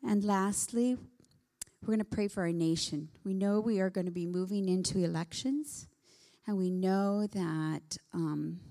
And 0.03 0.23
lastly, 0.23 0.97
we're 1.91 1.97
going 1.97 2.05
to 2.05 2.15
pray 2.15 2.29
for 2.29 2.43
our 2.43 2.53
nation. 2.53 3.09
We 3.25 3.33
know 3.33 3.59
we 3.59 3.81
are 3.81 3.89
going 3.89 4.05
to 4.05 4.13
be 4.13 4.25
moving 4.25 4.69
into 4.69 4.99
elections, 4.99 5.89
and 6.47 6.57
we 6.57 6.69
know 6.69 7.27
that 7.27 7.97
um, 8.13 8.61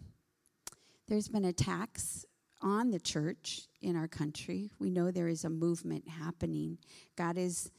there's 1.06 1.28
been 1.28 1.44
attacks 1.44 2.24
on 2.62 2.90
the 2.90 2.98
church 2.98 3.68
in 3.82 3.94
our 3.94 4.08
country. 4.08 4.70
We 4.78 4.88
know 4.88 5.10
there 5.10 5.28
is 5.28 5.44
a 5.44 5.50
movement 5.50 6.08
happening. 6.08 6.78
God 7.14 7.36
is, 7.36 7.70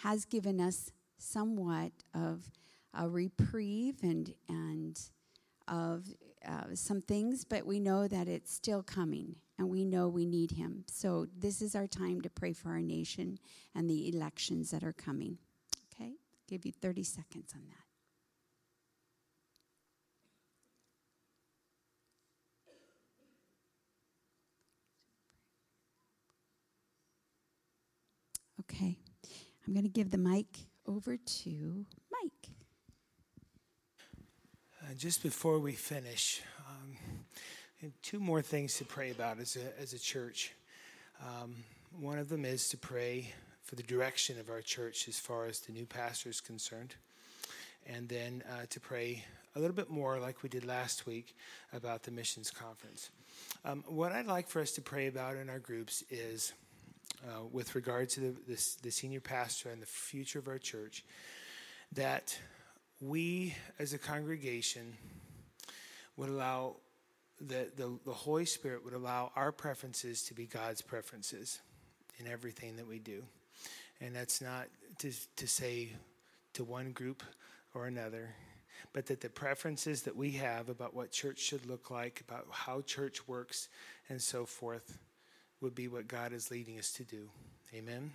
has 0.00 0.26
given 0.26 0.60
us 0.60 0.92
somewhat 1.16 1.92
of 2.12 2.50
a 2.92 3.08
reprieve 3.08 4.02
and, 4.02 4.34
and 4.50 5.00
of 5.70 6.04
uh, 6.46 6.74
some 6.74 7.00
things, 7.00 7.44
but 7.44 7.64
we 7.64 7.80
know 7.80 8.08
that 8.08 8.28
it's 8.28 8.52
still 8.52 8.82
coming 8.82 9.36
and 9.58 9.70
we 9.70 9.84
know 9.84 10.08
we 10.08 10.26
need 10.26 10.50
him. 10.52 10.84
So 10.88 11.26
this 11.38 11.62
is 11.62 11.74
our 11.74 11.86
time 11.86 12.20
to 12.22 12.30
pray 12.30 12.52
for 12.52 12.70
our 12.70 12.80
nation 12.80 13.38
and 13.74 13.88
the 13.88 14.08
elections 14.08 14.70
that 14.70 14.82
are 14.82 14.92
coming. 14.92 15.38
Okay? 15.94 16.14
Give 16.48 16.66
you 16.66 16.72
30 16.72 17.04
seconds 17.04 17.52
on 17.54 17.62
that. 17.68 17.90
Okay. 28.60 28.98
I'm 29.66 29.72
going 29.72 29.84
to 29.84 29.90
give 29.90 30.10
the 30.10 30.18
mic 30.18 30.46
over 30.86 31.16
to. 31.16 31.86
Uh, 34.90 34.94
just 34.94 35.22
before 35.22 35.60
we 35.60 35.72
finish, 35.72 36.42
um, 36.68 36.96
two 38.02 38.18
more 38.18 38.42
things 38.42 38.76
to 38.76 38.84
pray 38.84 39.12
about 39.12 39.38
as 39.38 39.56
a, 39.56 39.80
as 39.80 39.92
a 39.92 39.98
church. 39.98 40.52
Um, 41.20 41.54
one 42.00 42.18
of 42.18 42.28
them 42.28 42.44
is 42.44 42.68
to 42.70 42.76
pray 42.76 43.32
for 43.62 43.76
the 43.76 43.84
direction 43.84 44.40
of 44.40 44.50
our 44.50 44.62
church 44.62 45.06
as 45.06 45.16
far 45.16 45.46
as 45.46 45.60
the 45.60 45.72
new 45.72 45.86
pastor 45.86 46.28
is 46.28 46.40
concerned, 46.40 46.96
and 47.86 48.08
then 48.08 48.42
uh, 48.50 48.66
to 48.70 48.80
pray 48.80 49.24
a 49.54 49.60
little 49.60 49.76
bit 49.76 49.90
more, 49.90 50.18
like 50.18 50.42
we 50.42 50.48
did 50.48 50.64
last 50.64 51.06
week, 51.06 51.36
about 51.72 52.02
the 52.02 52.10
missions 52.10 52.50
conference. 52.50 53.10
Um, 53.64 53.84
what 53.86 54.10
I'd 54.10 54.26
like 54.26 54.48
for 54.48 54.60
us 54.60 54.72
to 54.72 54.80
pray 54.80 55.06
about 55.06 55.36
in 55.36 55.48
our 55.48 55.60
groups 55.60 56.02
is, 56.10 56.52
uh, 57.24 57.44
with 57.52 57.76
regard 57.76 58.08
to 58.10 58.20
the, 58.20 58.34
the, 58.48 58.68
the 58.82 58.90
senior 58.90 59.20
pastor 59.20 59.70
and 59.70 59.80
the 59.80 59.86
future 59.86 60.40
of 60.40 60.48
our 60.48 60.58
church, 60.58 61.04
that 61.92 62.36
we 63.00 63.54
as 63.78 63.92
a 63.94 63.98
congregation 63.98 64.94
would 66.16 66.28
allow 66.28 66.76
the, 67.40 67.68
the, 67.76 67.90
the 68.04 68.12
Holy 68.12 68.44
Spirit 68.44 68.84
would 68.84 68.92
allow 68.92 69.32
our 69.34 69.50
preferences 69.50 70.22
to 70.24 70.34
be 70.34 70.44
God's 70.44 70.82
preferences 70.82 71.60
in 72.18 72.26
everything 72.26 72.76
that 72.76 72.86
we 72.86 72.98
do. 72.98 73.22
And 74.00 74.14
that's 74.14 74.42
not 74.42 74.66
to, 74.98 75.10
to 75.36 75.46
say 75.46 75.88
to 76.54 76.64
one 76.64 76.92
group 76.92 77.22
or 77.74 77.86
another, 77.86 78.34
but 78.92 79.06
that 79.06 79.20
the 79.20 79.30
preferences 79.30 80.02
that 80.02 80.16
we 80.16 80.32
have 80.32 80.68
about 80.68 80.94
what 80.94 81.10
church 81.10 81.38
should 81.38 81.64
look 81.66 81.90
like, 81.90 82.22
about 82.28 82.46
how 82.50 82.82
church 82.82 83.26
works, 83.26 83.68
and 84.08 84.20
so 84.20 84.44
forth, 84.44 84.98
would 85.60 85.74
be 85.74 85.88
what 85.88 86.08
God 86.08 86.32
is 86.32 86.50
leading 86.50 86.78
us 86.78 86.92
to 86.92 87.04
do. 87.04 87.28
Amen. 87.74 88.10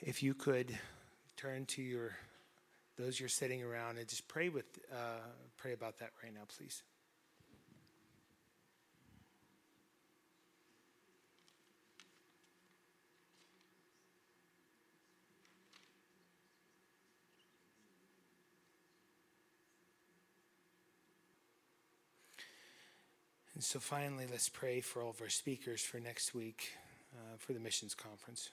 If 0.00 0.22
you 0.22 0.34
could 0.34 0.76
turn 1.36 1.64
to 1.66 1.82
your 1.82 2.12
those 2.98 3.20
you're 3.20 3.28
sitting 3.28 3.62
around 3.62 3.98
and 3.98 4.08
just 4.08 4.26
pray 4.26 4.48
with 4.48 4.66
uh, 4.92 5.20
pray 5.56 5.72
about 5.72 5.98
that 5.98 6.10
right 6.22 6.34
now, 6.34 6.42
please. 6.48 6.82
And 23.54 23.64
so 23.64 23.80
finally, 23.80 24.24
let's 24.30 24.48
pray 24.48 24.80
for 24.80 25.02
all 25.02 25.10
of 25.10 25.20
our 25.20 25.28
speakers 25.28 25.82
for 25.82 25.98
next 25.98 26.32
week 26.32 26.74
uh, 27.12 27.36
for 27.38 27.54
the 27.54 27.58
missions 27.58 27.92
conference. 27.92 28.50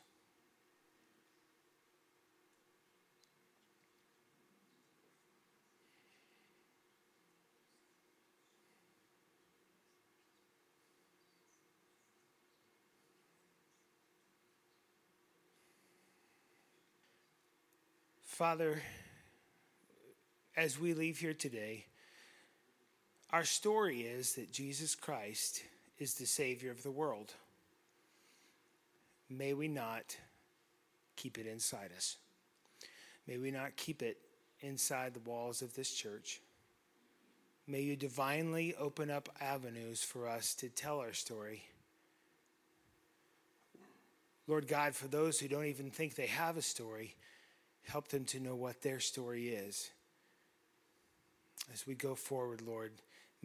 Father, 18.36 18.82
as 20.58 20.78
we 20.78 20.93
leave 20.93 21.19
here 21.19 21.34
today, 21.34 21.86
our 23.32 23.45
story 23.45 24.02
is 24.02 24.34
that 24.36 24.52
Jesus 24.52 24.93
Christ 24.93 25.63
is 26.00 26.15
the 26.15 26.26
Savior 26.26 26.69
of 26.69 26.84
the 26.84 26.91
world. 26.91 27.32
May 29.30 29.54
we 29.54 29.69
not 29.69 30.17
keep 31.15 31.38
it 31.38 31.48
inside 31.48 31.91
us. 31.95 32.17
May 33.26 33.38
we 33.38 33.52
not 33.52 33.78
keep 33.78 34.02
it 34.02 34.17
inside 34.60 35.13
the 35.13 35.30
walls 35.30 35.62
of 35.62 35.74
this 35.74 35.93
church. 35.93 36.41
May 37.65 37.84
you 37.84 37.95
divinely 37.95 38.76
open 38.78 39.10
up 39.10 39.30
avenues 39.39 40.04
for 40.04 40.28
us 40.28 40.54
to 40.56 40.67
tell 40.67 41.00
our 41.00 41.13
story. 41.13 41.63
Lord 44.45 44.67
God, 44.67 44.93
for 44.93 45.08
those 45.08 45.39
who 45.39 45.48
don't 45.48 45.67
even 45.67 45.89
think 45.89 46.15
they 46.15 46.28
have 46.28 46.58
a 46.58 46.62
story, 46.62 47.15
help 47.88 48.08
them 48.10 48.26
to 48.26 48.39
know 48.39 48.56
what 48.56 48.82
their 48.82 49.00
story 49.00 49.50
is. 49.50 49.89
As 51.74 51.88
we 51.88 51.95
go 51.95 52.15
forward, 52.15 52.62
Lord, 52.62 52.91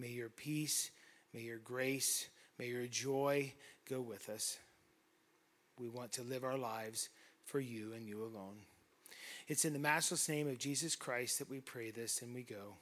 May 0.01 0.09
your 0.09 0.31
peace, 0.31 0.91
may 1.35 1.41
your 1.41 1.59
grace, 1.59 2.29
may 2.59 2.69
your 2.69 2.87
joy 2.87 3.53
go 3.89 4.01
with 4.01 4.31
us. 4.31 4.59
We 5.79 5.91
want 5.91 6.13
to 6.13 6.23
live 6.23 6.43
our 6.43 6.57
lives 6.57 7.11
for 7.45 7.61
you 7.61 7.93
and 7.93 8.07
you 8.07 8.23
alone. 8.23 8.57
It's 9.47 9.67
in 9.67 9.75
the 9.75 9.79
matchless 9.79 10.29
name 10.29 10.49
of 10.49 10.59
Jesus 10.59 10.97
Christ 10.97 11.39
that 11.39 11.51
we 11.51 11.61
pray 11.61 11.91
this 11.91 12.23
and 12.23 12.35
we 12.35 12.43
go. 12.43 12.77